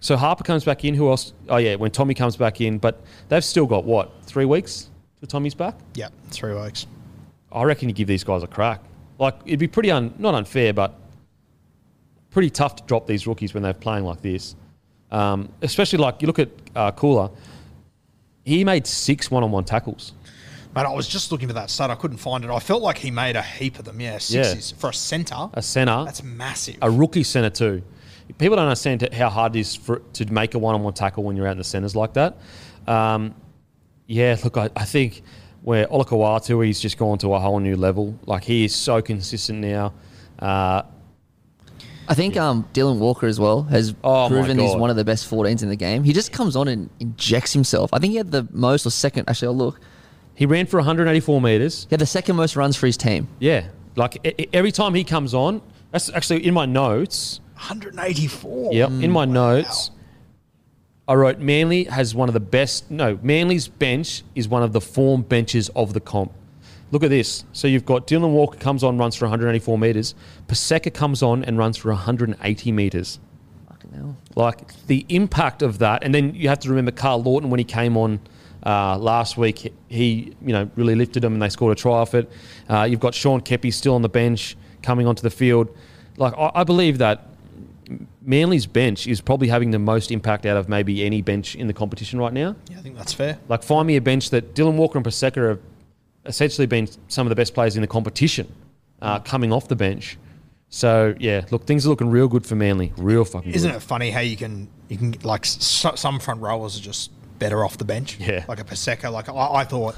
So 0.00 0.16
Harper 0.16 0.42
comes 0.42 0.64
back 0.64 0.84
in. 0.84 0.94
Who 0.94 1.08
else? 1.08 1.32
Oh 1.48 1.56
yeah, 1.58 1.76
when 1.76 1.92
Tommy 1.92 2.14
comes 2.14 2.36
back 2.36 2.60
in, 2.60 2.78
but 2.78 3.00
they've 3.28 3.44
still 3.44 3.66
got 3.66 3.84
what 3.84 4.12
three 4.24 4.44
weeks 4.44 4.90
till 5.20 5.28
Tommy's 5.28 5.54
back. 5.54 5.76
Yeah. 5.94 6.08
Three 6.30 6.54
weeks. 6.54 6.86
I 7.52 7.62
reckon 7.62 7.88
you 7.88 7.94
give 7.94 8.08
these 8.08 8.24
guys 8.24 8.42
a 8.42 8.48
crack. 8.48 8.82
Like 9.18 9.36
it'd 9.44 9.60
be 9.60 9.68
pretty 9.68 9.90
un, 9.92 10.14
not 10.18 10.34
unfair, 10.34 10.72
but 10.72 10.94
pretty 12.38 12.50
tough 12.50 12.76
to 12.76 12.84
drop 12.84 13.04
these 13.08 13.26
rookies 13.26 13.52
when 13.52 13.64
they're 13.64 13.74
playing 13.74 14.04
like 14.04 14.22
this. 14.22 14.54
Um, 15.10 15.48
especially 15.60 15.98
like 15.98 16.22
you 16.22 16.26
look 16.28 16.38
at 16.38 16.50
uh, 16.76 16.92
Koula, 16.92 17.32
he 18.44 18.62
made 18.62 18.86
six 18.86 19.28
one-on-one 19.28 19.64
tackles. 19.64 20.12
Mate, 20.72 20.86
I 20.86 20.92
was 20.92 21.08
just 21.08 21.32
looking 21.32 21.48
for 21.48 21.54
that 21.54 21.68
stat. 21.68 21.90
I 21.90 21.96
couldn't 21.96 22.18
find 22.18 22.44
it. 22.44 22.50
I 22.50 22.60
felt 22.60 22.80
like 22.80 22.96
he 22.96 23.10
made 23.10 23.34
a 23.34 23.42
heap 23.42 23.80
of 23.80 23.86
them. 23.86 24.00
Yeah, 24.00 24.18
six 24.18 24.70
Yeah. 24.70 24.78
for 24.78 24.90
a 24.90 24.94
centre. 24.94 25.48
A 25.52 25.60
centre, 25.60 26.04
That's 26.04 26.22
massive. 26.22 26.76
a 26.80 26.88
rookie 26.88 27.24
centre 27.24 27.50
too. 27.50 27.82
People 28.38 28.54
don't 28.54 28.66
understand 28.66 29.12
how 29.12 29.30
hard 29.30 29.56
it 29.56 29.58
is 29.60 29.74
for, 29.74 29.98
to 30.12 30.32
make 30.32 30.54
a 30.54 30.60
one-on-one 30.60 30.92
tackle 30.92 31.24
when 31.24 31.34
you're 31.36 31.48
out 31.48 31.52
in 31.52 31.58
the 31.58 31.64
centres 31.64 31.96
like 31.96 32.12
that. 32.14 32.36
Um, 32.86 33.34
yeah, 34.06 34.36
look, 34.44 34.56
I, 34.56 34.70
I 34.76 34.84
think 34.84 35.22
where 35.62 35.88
Olakau'atu, 35.88 36.64
he's 36.64 36.78
just 36.78 36.98
gone 36.98 37.18
to 37.18 37.34
a 37.34 37.40
whole 37.40 37.58
new 37.58 37.74
level. 37.74 38.16
Like 38.26 38.44
he 38.44 38.64
is 38.64 38.76
so 38.76 39.02
consistent 39.02 39.58
now. 39.58 39.92
Uh, 40.38 40.82
I 42.10 42.14
think 42.14 42.36
um, 42.38 42.66
Dylan 42.72 42.98
Walker 42.98 43.26
as 43.26 43.38
well 43.38 43.62
has 43.64 43.94
Oh 44.02 44.28
my 44.30 44.36
proven 44.36 44.58
he's 44.58 44.70
God. 44.72 44.80
one 44.80 44.90
of 44.90 44.96
the 44.96 45.04
best 45.04 45.30
14s 45.30 45.62
in 45.62 45.68
the 45.68 45.76
game. 45.76 46.04
He 46.04 46.12
just 46.14 46.32
comes 46.32 46.56
on 46.56 46.66
and 46.66 46.88
injects 47.00 47.52
himself. 47.52 47.90
I 47.92 47.98
think 47.98 48.12
he 48.12 48.16
had 48.16 48.30
the 48.30 48.48
most 48.50 48.86
or 48.86 48.90
second. 48.90 49.28
Actually, 49.28 49.48
I'll 49.48 49.56
look. 49.56 49.80
he 50.34 50.46
ran 50.46 50.64
for 50.66 50.78
184 50.78 51.40
metres. 51.40 51.84
He 51.84 51.88
had 51.92 52.00
the 52.00 52.06
second 52.06 52.36
most 52.36 52.56
runs 52.56 52.76
for 52.76 52.86
his 52.86 52.96
team. 52.96 53.28
Yeah, 53.40 53.68
like 53.96 54.16
e- 54.26 54.32
e- 54.38 54.46
every 54.54 54.72
time 54.72 54.94
he 54.94 55.04
comes 55.04 55.34
on, 55.34 55.60
that's 55.92 56.08
actually 56.10 56.46
in 56.46 56.54
my 56.54 56.64
notes. 56.64 57.40
184. 57.56 58.72
Yep, 58.72 58.88
in 58.90 59.10
my 59.10 59.24
notes, 59.24 59.90
I 61.06 61.14
wrote 61.14 61.38
Manly 61.40 61.84
has 61.84 62.14
one 62.14 62.28
of 62.28 62.32
the 62.32 62.40
best. 62.40 62.90
No, 62.90 63.18
Manly's 63.22 63.68
bench 63.68 64.22
is 64.34 64.48
one 64.48 64.62
of 64.62 64.72
the 64.72 64.80
form 64.80 65.22
benches 65.22 65.68
of 65.70 65.92
the 65.92 66.00
comp. 66.00 66.32
Look 66.90 67.02
at 67.02 67.10
this. 67.10 67.44
So 67.52 67.68
you've 67.68 67.84
got 67.84 68.06
Dylan 68.06 68.32
Walker 68.32 68.58
comes 68.58 68.82
on, 68.82 68.96
runs 68.98 69.14
for 69.14 69.26
184 69.26 69.78
meters. 69.78 70.14
Paseka 70.46 70.92
comes 70.92 71.22
on 71.22 71.44
and 71.44 71.58
runs 71.58 71.76
for 71.76 71.90
180 71.90 72.72
meters. 72.72 73.20
Fucking 73.68 73.92
hell. 73.92 74.16
Like 74.34 74.86
the 74.86 75.04
impact 75.08 75.62
of 75.62 75.78
that, 75.78 76.02
and 76.02 76.14
then 76.14 76.34
you 76.34 76.48
have 76.48 76.60
to 76.60 76.68
remember 76.68 76.90
Karl 76.90 77.22
Lawton 77.22 77.50
when 77.50 77.58
he 77.58 77.64
came 77.64 77.96
on 77.96 78.20
uh, 78.64 78.96
last 78.98 79.36
week. 79.36 79.72
He, 79.88 80.34
you 80.40 80.52
know, 80.52 80.70
really 80.76 80.94
lifted 80.94 81.20
them, 81.20 81.34
and 81.34 81.42
they 81.42 81.50
scored 81.50 81.76
a 81.76 81.80
try 81.80 81.92
off 81.92 82.14
it. 82.14 82.30
Uh, 82.68 82.84
you've 82.84 83.00
got 83.00 83.14
Sean 83.14 83.40
Keppie 83.40 83.72
still 83.72 83.94
on 83.94 84.02
the 84.02 84.08
bench, 84.08 84.56
coming 84.82 85.06
onto 85.06 85.22
the 85.22 85.30
field. 85.30 85.76
Like 86.16 86.34
I, 86.38 86.50
I 86.54 86.64
believe 86.64 86.98
that 86.98 87.26
Manly's 88.22 88.66
bench 88.66 89.06
is 89.06 89.20
probably 89.20 89.48
having 89.48 89.70
the 89.70 89.78
most 89.78 90.10
impact 90.10 90.44
out 90.44 90.56
of 90.56 90.68
maybe 90.68 91.04
any 91.04 91.22
bench 91.22 91.54
in 91.54 91.66
the 91.66 91.72
competition 91.72 92.18
right 92.18 92.32
now. 92.32 92.56
Yeah, 92.70 92.78
I 92.78 92.80
think 92.80 92.96
that's 92.96 93.12
fair. 93.12 93.38
Like 93.48 93.62
find 93.62 93.86
me 93.86 93.96
a 93.96 94.00
bench 94.00 94.30
that 94.30 94.54
Dylan 94.54 94.76
Walker 94.76 94.98
and 94.98 95.06
Paseka 95.06 95.48
have 95.48 95.67
essentially 96.28 96.66
been 96.66 96.88
some 97.08 97.26
of 97.26 97.30
the 97.30 97.34
best 97.36 97.54
players 97.54 97.74
in 97.76 97.82
the 97.82 97.88
competition 97.88 98.52
uh, 99.02 99.18
coming 99.20 99.52
off 99.52 99.66
the 99.68 99.76
bench. 99.76 100.16
So 100.70 101.14
yeah, 101.18 101.44
look, 101.50 101.64
things 101.66 101.86
are 101.86 101.88
looking 101.88 102.10
real 102.10 102.28
good 102.28 102.44
for 102.46 102.54
Manly. 102.54 102.92
Real 102.96 103.24
fucking. 103.24 103.52
Isn't 103.52 103.70
good. 103.70 103.76
it 103.78 103.80
funny 103.80 104.10
how 104.10 104.20
you 104.20 104.36
can 104.36 104.68
you 104.88 104.98
can 104.98 105.12
like 105.22 105.42
s- 105.46 105.86
some 105.96 106.20
front 106.20 106.40
rowers 106.42 106.78
are 106.78 106.82
just 106.82 107.10
better 107.38 107.64
off 107.64 107.78
the 107.78 107.84
bench? 107.84 108.18
Yeah. 108.20 108.44
like 108.48 108.60
a 108.60 108.64
Paseka. 108.64 109.10
Like 109.10 109.28
I, 109.28 109.32
I 109.60 109.64
thought, 109.64 109.96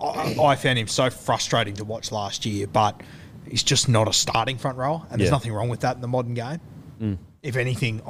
I, 0.00 0.36
I 0.40 0.56
found 0.56 0.78
him 0.78 0.86
so 0.86 1.10
frustrating 1.10 1.74
to 1.76 1.84
watch 1.84 2.12
last 2.12 2.46
year, 2.46 2.66
but 2.68 3.00
he's 3.50 3.64
just 3.64 3.88
not 3.88 4.06
a 4.08 4.12
starting 4.12 4.58
front 4.58 4.78
rower, 4.78 5.02
and 5.10 5.20
there's 5.20 5.28
Yeah. 5.28 5.30
Mm. 5.30 5.32
nothing 5.38 5.52
wrong 5.52 5.68
with 5.68 5.80
that 5.80 5.96
in 5.96 6.02
the 6.02 6.08
modern 6.08 6.34
game. 6.34 7.18
If 7.42 7.56
anything, 7.56 8.00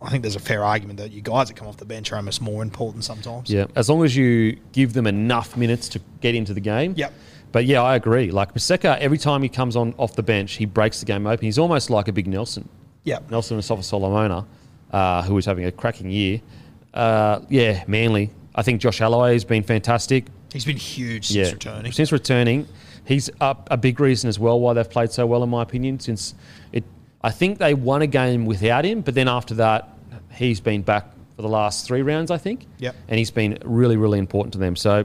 I, 0.00 0.10
think 0.10 0.22
there's 0.22 0.36
a 0.36 0.40
fair 0.40 0.64
argument 0.64 0.98
that 0.98 1.10
you 1.10 1.20
guys 1.20 1.48
that 1.48 1.56
come 1.56 1.68
off 1.68 1.76
the 1.76 1.84
bench 1.84 2.12
are 2.12 2.16
almost 2.16 2.40
more 2.40 2.62
important 2.62 3.04
sometimes. 3.04 3.50
Yeah, 3.50 3.66
as 3.74 3.88
long 3.88 4.04
as 4.04 4.16
you 4.16 4.58
give 4.72 4.92
them 4.92 5.06
enough 5.06 5.56
minutes 5.56 5.88
to 5.90 6.00
get 6.20 6.34
into 6.34 6.54
the 6.54 6.60
game. 6.60 6.94
Yep. 6.96 7.12
But 7.50 7.64
yeah, 7.64 7.82
I 7.82 7.96
agree. 7.96 8.30
Like 8.30 8.52
Paseka, 8.52 8.98
every 8.98 9.18
time 9.18 9.42
he 9.42 9.48
comes 9.48 9.74
on 9.74 9.94
off 9.96 10.14
the 10.14 10.22
bench, 10.22 10.54
he 10.54 10.66
breaks 10.66 11.00
the 11.00 11.06
game 11.06 11.26
open. 11.26 11.44
He's 11.44 11.58
almost 11.58 11.90
like 11.90 12.08
a 12.08 12.12
big 12.12 12.26
Nelson. 12.26 12.68
yeah. 13.04 13.20
Nelson 13.30 13.58
Asofa-Solomona, 13.58 14.46
uh, 14.92 15.22
who 15.22 15.36
is 15.38 15.46
having 15.46 15.64
a 15.64 15.72
cracking 15.72 16.10
year. 16.10 16.40
Uh, 16.92 17.40
yeah, 17.48 17.84
Manly. 17.86 18.30
I 18.54 18.62
think 18.62 18.80
Josh 18.80 19.00
Aloiai 19.00 19.32
has 19.32 19.44
been 19.44 19.62
fantastic. 19.62 20.26
He's 20.52 20.64
been 20.64 20.76
huge 20.76 21.28
since 21.28 21.36
yeah, 21.36 21.52
returning. 21.52 21.92
Since 21.92 22.12
returning, 22.12 22.66
he's 23.04 23.30
up 23.40 23.68
a 23.70 23.76
big 23.76 24.00
reason 24.00 24.28
as 24.28 24.38
well 24.38 24.58
why 24.60 24.72
they've 24.74 24.88
played 24.88 25.10
so 25.10 25.26
well, 25.26 25.42
in 25.42 25.48
my 25.48 25.62
opinion. 25.62 26.00
Since 26.00 26.34
it, 26.72 26.84
I 27.22 27.30
think 27.30 27.58
they 27.58 27.74
won 27.74 28.02
a 28.02 28.06
game 28.06 28.46
without 28.46 28.84
him, 28.84 29.00
but 29.00 29.14
then 29.14 29.28
after 29.28 29.54
that, 29.54 29.88
he's 30.32 30.60
been 30.60 30.82
back 30.82 31.06
for 31.36 31.42
the 31.42 31.48
last 31.48 31.86
three 31.86 32.02
rounds, 32.02 32.30
I 32.30 32.38
think. 32.38 32.66
Yep. 32.78 32.94
And 33.08 33.18
he's 33.18 33.30
been 33.30 33.58
really, 33.64 33.96
really 33.96 34.18
important 34.18 34.52
to 34.52 34.58
them. 34.58 34.76
So 34.76 35.04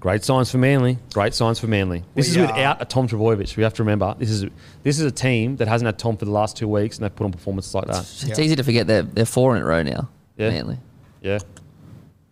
great 0.00 0.24
signs 0.24 0.50
for 0.50 0.58
Manly. 0.58 0.98
Great 1.12 1.34
signs 1.34 1.58
for 1.60 1.66
Manly. 1.66 2.04
This 2.14 2.26
We 2.26 2.30
is 2.30 2.36
are- 2.38 2.46
without 2.52 2.82
a 2.82 2.84
Tom 2.84 3.06
Trebojevic. 3.08 3.56
We 3.56 3.62
have 3.62 3.74
to 3.74 3.82
remember 3.82 4.14
this 4.18 4.30
is 4.30 4.46
this 4.82 4.98
is 4.98 5.04
a 5.06 5.10
team 5.10 5.56
that 5.56 5.68
hasn't 5.68 5.86
had 5.86 5.98
Tom 5.98 6.16
for 6.16 6.24
the 6.24 6.30
last 6.30 6.56
two 6.56 6.68
weeks, 6.68 6.96
and 6.96 7.04
they've 7.04 7.14
put 7.14 7.24
on 7.24 7.32
performances 7.32 7.74
like 7.74 7.86
that. 7.86 8.00
It's 8.00 8.38
easy 8.38 8.56
to 8.56 8.62
forget 8.64 8.86
they're, 8.86 9.02
they're 9.02 9.26
four 9.26 9.56
in 9.56 9.62
a 9.62 9.64
row 9.66 9.82
now. 9.82 10.08
Yeah. 10.36 10.50
Manly. 10.50 10.78
Yeah, 11.22 11.38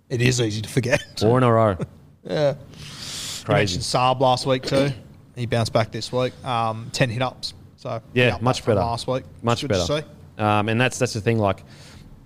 it 0.08 0.22
is 0.22 0.40
easy 0.40 0.62
to 0.62 0.68
forget. 0.68 1.02
four 1.18 1.36
in 1.38 1.44
a 1.44 1.52
row. 1.52 1.76
Yeah. 2.24 2.50
You 2.50 2.56
Crazy. 3.44 3.78
mentioned 3.78 3.82
Saab 3.84 4.20
last 4.20 4.44
week 4.44 4.62
too. 4.64 4.90
He 5.34 5.46
bounced 5.46 5.72
back 5.72 5.90
this 5.92 6.12
week. 6.12 6.32
Um, 6.44 6.90
Ten 6.92 7.08
hit 7.08 7.22
ups. 7.22 7.54
So 7.78 8.02
Yeah, 8.12 8.36
much 8.40 8.64
better. 8.66 8.80
last 8.80 9.06
week. 9.06 9.22
Much 9.42 9.60
Good 9.60 9.68
better. 9.70 10.04
Um, 10.36 10.68
and 10.68 10.80
that's 10.80 10.98
that's 10.98 11.12
the 11.12 11.20
thing. 11.20 11.38
Like, 11.38 11.62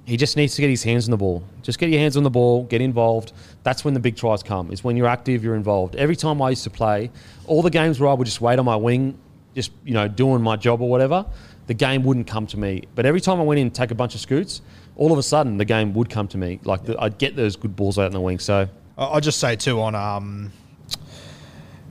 he 0.07 0.17
just 0.17 0.35
needs 0.37 0.55
to 0.55 0.63
get 0.63 0.71
his 0.71 0.83
hands 0.83 1.07
on 1.07 1.11
the 1.11 1.17
ball. 1.19 1.43
Just 1.63 1.79
get 1.79 1.91
your 1.91 2.01
hands 2.01 2.17
on 2.17 2.23
the 2.23 2.31
ball. 2.31 2.65
Get 2.65 2.81
involved. 2.81 3.33
That's 3.63 3.85
when 3.85 3.93
the 3.93 4.01
big 4.01 4.17
tries 4.17 4.43
come. 4.43 4.73
Is 4.73 4.83
when 4.83 4.97
you're 4.97 5.07
active, 5.07 5.45
you're 5.45 5.55
involved. 5.55 5.95
Every 5.97 6.17
time 6.17 6.41
I 6.41 6.51
used 6.51 6.65
to 6.65 6.71
play, 6.71 7.11
all 7.47 7.61
the 7.61 7.71
games 7.71 8.01
where 8.01 8.09
I 8.09 8.15
would 8.15 8.25
just 8.25 8.41
wait 8.41 8.59
on 8.59 8.65
my 8.65 8.77
wing, 8.77 9.19
just 9.55 9.73
you 9.85 9.93
know 9.93 10.09
doing 10.09 10.43
my 10.43 10.57
job 10.57 10.81
or 10.81 10.89
whatever, 10.89 11.27
the 11.67 11.75
game 11.75 12.03
wouldn't 12.03 12.27
come 12.27 12.47
to 12.47 12.59
me. 12.59 12.85
But 12.95 13.05
every 13.05 13.21
time 13.21 13.39
I 13.39 13.43
went 13.43 13.61
in 13.61 13.67
and 13.67 13.75
take 13.75 13.91
a 13.91 13.95
bunch 13.95 14.15
of 14.15 14.23
scoots, 14.23 14.63
all 14.97 15.13
of 15.13 15.19
a 15.19 15.23
sudden 15.23 15.59
the 15.59 15.67
game 15.67 15.93
would 15.93 16.09
come 16.09 16.29
to 16.29 16.39
me. 16.39 16.61
Like 16.65 16.85
the, 16.85 16.99
I'd 16.99 17.19
get 17.19 17.37
those 17.37 17.57
good 17.57 17.77
balls 17.77 17.99
out 17.99 18.07
in 18.07 18.13
the 18.13 18.21
wing. 18.23 18.39
So 18.39 18.69
I- 18.97 19.05
I'll 19.05 19.21
just 19.21 19.39
say 19.39 19.57
too 19.57 19.81
on 19.83 19.95
um, 19.95 20.51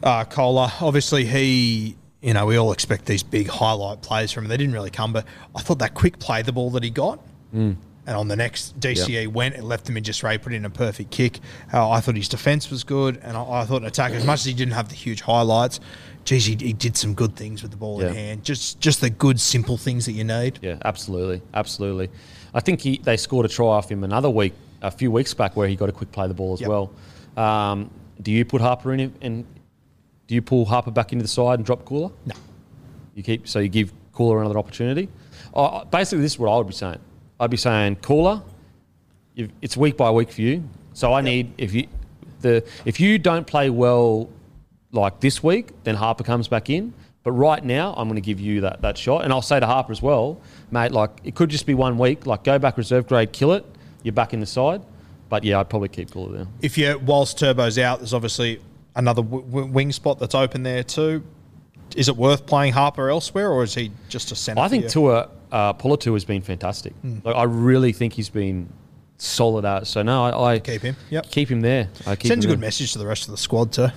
uh, 0.01 0.23
Koula. 0.25 0.73
Obviously, 0.81 1.25
he. 1.25 1.95
You 2.21 2.33
know, 2.33 2.45
we 2.45 2.55
all 2.57 2.71
expect 2.71 3.05
these 3.05 3.23
big 3.23 3.47
highlight 3.47 4.01
plays 4.03 4.31
from 4.31 4.45
him. 4.45 4.49
They 4.49 4.57
didn't 4.57 4.73
really 4.73 4.91
come, 4.91 5.11
but 5.11 5.25
I 5.55 5.61
thought 5.61 5.79
that 5.79 5.93
quick 5.95 6.19
play 6.19 6.41
the 6.43 6.51
ball 6.51 6.69
that 6.71 6.83
he 6.83 6.89
got, 6.89 7.19
Mm. 7.53 7.75
And 8.07 8.15
on 8.17 8.27
the 8.29 8.35
next 8.35 8.79
DCE 8.79 9.27
went, 9.27 9.53
it 9.55 9.63
left 9.63 9.87
him 9.87 9.95
in 9.95 10.03
just 10.03 10.23
Ray 10.23 10.37
put 10.39 10.53
in 10.53 10.65
a 10.65 10.69
perfect 10.71 11.11
kick. 11.11 11.39
Uh, 11.71 11.87
I 11.87 11.99
thought 12.01 12.15
his 12.15 12.27
defence 12.29 12.71
was 12.71 12.83
good, 12.83 13.17
and 13.21 13.37
I, 13.37 13.43
I 13.61 13.65
thought 13.65 13.83
attack 13.83 14.13
as 14.13 14.25
much 14.25 14.39
as 14.39 14.45
he 14.45 14.53
didn't 14.53 14.73
have 14.73 14.89
the 14.89 14.95
huge 14.95 15.21
highlights. 15.21 15.79
Geez, 16.25 16.45
he, 16.45 16.55
he 16.55 16.73
did 16.73 16.97
some 16.97 17.13
good 17.13 17.35
things 17.35 17.61
with 17.61 17.69
the 17.71 17.77
ball 17.77 18.01
in 18.01 18.13
hand. 18.15 18.43
Just 18.43 18.79
just 18.79 19.01
the 19.01 19.09
good 19.11 19.39
simple 19.39 19.77
things 19.77 20.07
that 20.07 20.13
you 20.13 20.23
need. 20.23 20.57
Yeah, 20.63 20.77
absolutely, 20.83 21.41
absolutely. 21.53 22.09
I 22.55 22.59
think 22.59 22.81
he, 22.81 22.97
they 22.97 23.17
scored 23.17 23.45
a 23.45 23.49
try 23.49 23.67
off 23.67 23.91
him 23.91 24.03
another 24.03 24.29
week, 24.31 24.53
a 24.81 24.89
few 24.89 25.11
weeks 25.11 25.33
back, 25.35 25.55
where 25.55 25.67
he 25.67 25.75
got 25.75 25.89
a 25.89 25.93
quick 25.93 26.11
play 26.11 26.27
the 26.27 26.33
ball 26.33 26.53
as 26.53 26.61
Yep. 26.61 26.69
well. 26.69 26.91
Um, 27.37 27.91
do 28.21 28.31
you 28.31 28.45
put 28.45 28.61
Harper 28.61 28.93
in 28.93 29.13
and 29.21 29.45
do 30.31 30.35
you 30.35 30.41
pull 30.41 30.63
Harper 30.63 30.91
back 30.91 31.11
into 31.11 31.23
the 31.23 31.27
side 31.27 31.59
and 31.59 31.65
drop 31.65 31.83
Koula? 31.83 32.09
No. 32.25 32.33
You 33.15 33.21
keep 33.21 33.49
so 33.49 33.59
you 33.59 33.67
give 33.67 33.91
Koula 34.13 34.39
another 34.39 34.57
opportunity. 34.57 35.09
Uh, 35.53 35.83
basically, 35.83 36.21
this 36.21 36.31
is 36.31 36.39
what 36.39 36.49
I 36.49 36.55
would 36.55 36.67
be 36.67 36.73
saying. 36.73 36.99
I'd 37.37 37.49
be 37.49 37.57
saying 37.57 37.97
Koula, 37.97 38.41
it's 39.35 39.75
week 39.75 39.97
by 39.97 40.09
week 40.09 40.31
for 40.31 40.39
you. 40.39 40.63
So 40.93 41.11
I 41.11 41.19
need 41.19 41.51
if 41.57 41.73
you 41.73 41.89
the 42.39 42.65
if 42.85 42.97
you 42.97 43.19
don't 43.19 43.45
play 43.45 43.69
well 43.69 44.29
like 44.93 45.19
this 45.19 45.43
week, 45.43 45.71
then 45.83 45.95
Harper 45.95 46.23
comes 46.23 46.47
back 46.47 46.69
in. 46.69 46.93
But 47.23 47.33
right 47.33 47.61
now, 47.61 47.93
I'm 47.97 48.07
going 48.07 48.15
to 48.15 48.25
give 48.25 48.39
you 48.39 48.61
that, 48.61 48.81
that 48.83 48.97
shot, 48.97 49.25
and 49.25 49.33
I'll 49.33 49.41
say 49.41 49.59
to 49.59 49.65
Harper 49.65 49.91
as 49.91 50.01
well, 50.01 50.39
mate. 50.71 50.93
Like 50.93 51.11
it 51.25 51.35
could 51.35 51.49
just 51.49 51.65
be 51.65 51.73
one 51.73 51.97
week. 51.97 52.25
Like 52.25 52.45
go 52.45 52.57
back 52.57 52.77
reserve 52.77 53.05
grade, 53.05 53.33
kill 53.33 53.51
it. 53.51 53.65
You're 54.01 54.13
back 54.13 54.33
in 54.33 54.39
the 54.39 54.45
side. 54.45 54.81
But 55.27 55.43
yeah, 55.43 55.59
I'd 55.59 55.69
probably 55.69 55.89
keep 55.89 56.09
Koula 56.09 56.31
there. 56.31 56.47
If 56.61 56.77
you 56.77 56.97
whilst 57.05 57.37
Turbo's 57.37 57.77
out, 57.77 57.99
there's 57.99 58.13
obviously 58.13 58.61
another 58.95 59.21
w- 59.21 59.43
w- 59.45 59.67
wing 59.71 59.91
spot 59.91 60.19
that's 60.19 60.35
open 60.35 60.63
there 60.63 60.83
too. 60.83 61.23
Is 61.95 62.07
it 62.07 62.15
worth 62.15 62.45
playing 62.45 62.73
Harper 62.73 63.09
elsewhere, 63.09 63.49
or 63.51 63.63
is 63.63 63.75
he 63.75 63.91
just 64.09 64.31
a 64.31 64.35
centre? 64.35 64.61
I 64.61 64.67
think? 64.69 64.87
Tua 64.89 65.29
uh, 65.51 65.73
Polatu 65.73 66.13
has 66.13 66.23
been 66.23 66.41
fantastic. 66.41 66.93
Like 67.23 67.35
I 67.35 67.43
really 67.43 67.91
think 67.91 68.13
he's 68.13 68.29
been 68.29 68.69
solid 69.17 69.65
out. 69.65 69.87
So 69.87 70.01
no, 70.01 70.23
I, 70.23 70.53
I 70.53 70.59
Keep 70.59 70.81
him. 70.83 70.95
Yep. 71.09 71.29
keep 71.31 71.49
him 71.49 71.61
there. 71.61 71.89
I 72.07 72.15
keep 72.15 72.29
sends 72.29 72.45
a 72.45 72.47
good 72.47 72.57
there. 72.59 72.67
message 72.67 72.93
to 72.93 72.99
the 72.99 73.05
rest 73.07 73.25
of 73.25 73.31
the 73.31 73.37
squad 73.37 73.73
too. 73.73 73.87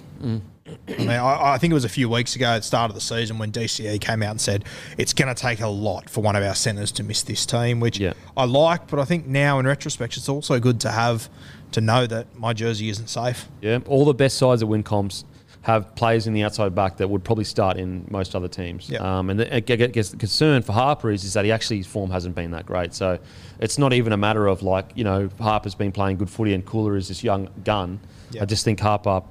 I 0.89 0.97
mean, 0.99 1.11
I, 1.11 1.53
I 1.55 1.59
think 1.59 1.71
it 1.71 1.75
was 1.75 1.85
a 1.85 1.89
few 1.89 2.09
weeks 2.09 2.37
ago 2.37 2.47
at 2.47 2.59
the 2.59 2.63
start 2.65 2.91
of 2.91 2.95
the 2.95 3.01
season 3.01 3.39
when 3.39 3.53
DCE 3.53 4.01
came 4.01 4.23
out 4.23 4.31
and 4.31 4.41
said 4.41 4.65
it's 4.99 5.13
going 5.13 5.35
to 5.35 5.41
take 5.41 5.61
a 5.61 5.69
lot 5.69 6.09
for 6.11 6.21
one 6.23 6.37
of 6.37 6.43
our 6.43 6.55
centres 6.55 6.93
to 6.93 7.03
miss 7.03 7.23
this 7.23 7.45
team, 7.47 7.81
which 7.81 7.99
Yeah. 7.99 8.13
I 8.37 8.45
like. 8.45 8.89
But 8.89 9.01
I 9.01 9.05
think 9.05 9.27
now 9.27 9.59
in 9.59 9.67
retrospect, 9.67 10.17
it's 10.17 10.29
also 10.29 10.59
good 10.61 10.81
to 10.81 10.91
have 10.91 11.29
to 11.73 11.81
know 11.81 12.07
that 12.07 12.37
my 12.39 12.53
jersey 12.53 12.89
isn't 12.89 13.09
safe. 13.09 13.49
Yeah, 13.61 13.81
all 13.87 14.05
the 14.05 14.15
best 14.15 14.37
sides 14.39 14.61
that 14.61 14.67
win 14.67 14.83
comps 14.83 15.25
have 15.63 15.95
players 15.97 16.27
in 16.27 16.35
the 16.35 16.43
outside 16.43 16.75
back 16.75 16.99
that 16.99 17.09
would 17.09 17.25
probably 17.25 17.43
start 17.45 17.79
in 17.79 18.07
most 18.11 18.37
other 18.37 18.49
teams. 18.49 18.91
Yeah. 18.91 18.99
Um, 18.99 19.31
and 19.31 19.41
the, 19.41 19.57
I 19.57 19.61
guess 19.61 20.11
the 20.11 20.19
concern 20.19 20.61
for 20.61 20.73
Harper 20.73 21.11
is, 21.11 21.25
is 21.25 21.33
that 21.33 21.47
he 21.47 21.51
actually 21.53 21.79
his 21.79 21.87
form 21.87 22.11
hasn't 22.11 22.35
been 22.35 22.51
that 22.51 22.67
great. 22.67 22.93
So 22.93 23.19
it's 23.61 23.79
not 23.79 23.95
even 23.95 24.13
a 24.13 24.17
matter 24.19 24.47
of 24.47 24.63
like 24.63 24.91
you 24.95 25.05
know 25.05 25.31
Harper's 25.41 25.75
been 25.75 25.91
playing 25.91 26.19
good 26.19 26.29
footy 26.29 26.53
and 26.53 26.65
Koula 26.67 26.93
is 26.99 27.09
this 27.09 27.25
young 27.25 27.49
gun. 27.65 27.99
Yeah. 28.31 28.43
I 28.43 28.45
just 28.45 28.63
think 28.65 28.79
Harper 28.79 29.23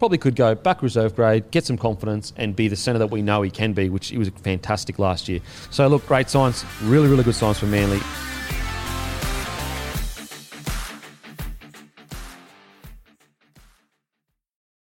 probably 0.00 0.18
could 0.18 0.34
go 0.34 0.56
back 0.56 0.82
reserve 0.82 1.14
grade, 1.14 1.48
get 1.52 1.64
some 1.64 1.78
confidence, 1.78 2.32
and 2.36 2.56
be 2.56 2.66
the 2.66 2.74
centre 2.74 2.98
that 2.98 3.10
we 3.10 3.22
know 3.22 3.42
he 3.42 3.50
can 3.50 3.72
be, 3.72 3.88
which 3.88 4.08
he 4.08 4.18
was 4.18 4.30
fantastic 4.30 4.98
last 4.98 5.28
year. 5.28 5.40
So 5.70 5.86
look, 5.86 6.04
great 6.06 6.28
signs, 6.28 6.64
really 6.82 7.06
really 7.06 7.22
good 7.22 7.36
signs 7.36 7.60
for 7.60 7.66
Manly. 7.66 8.00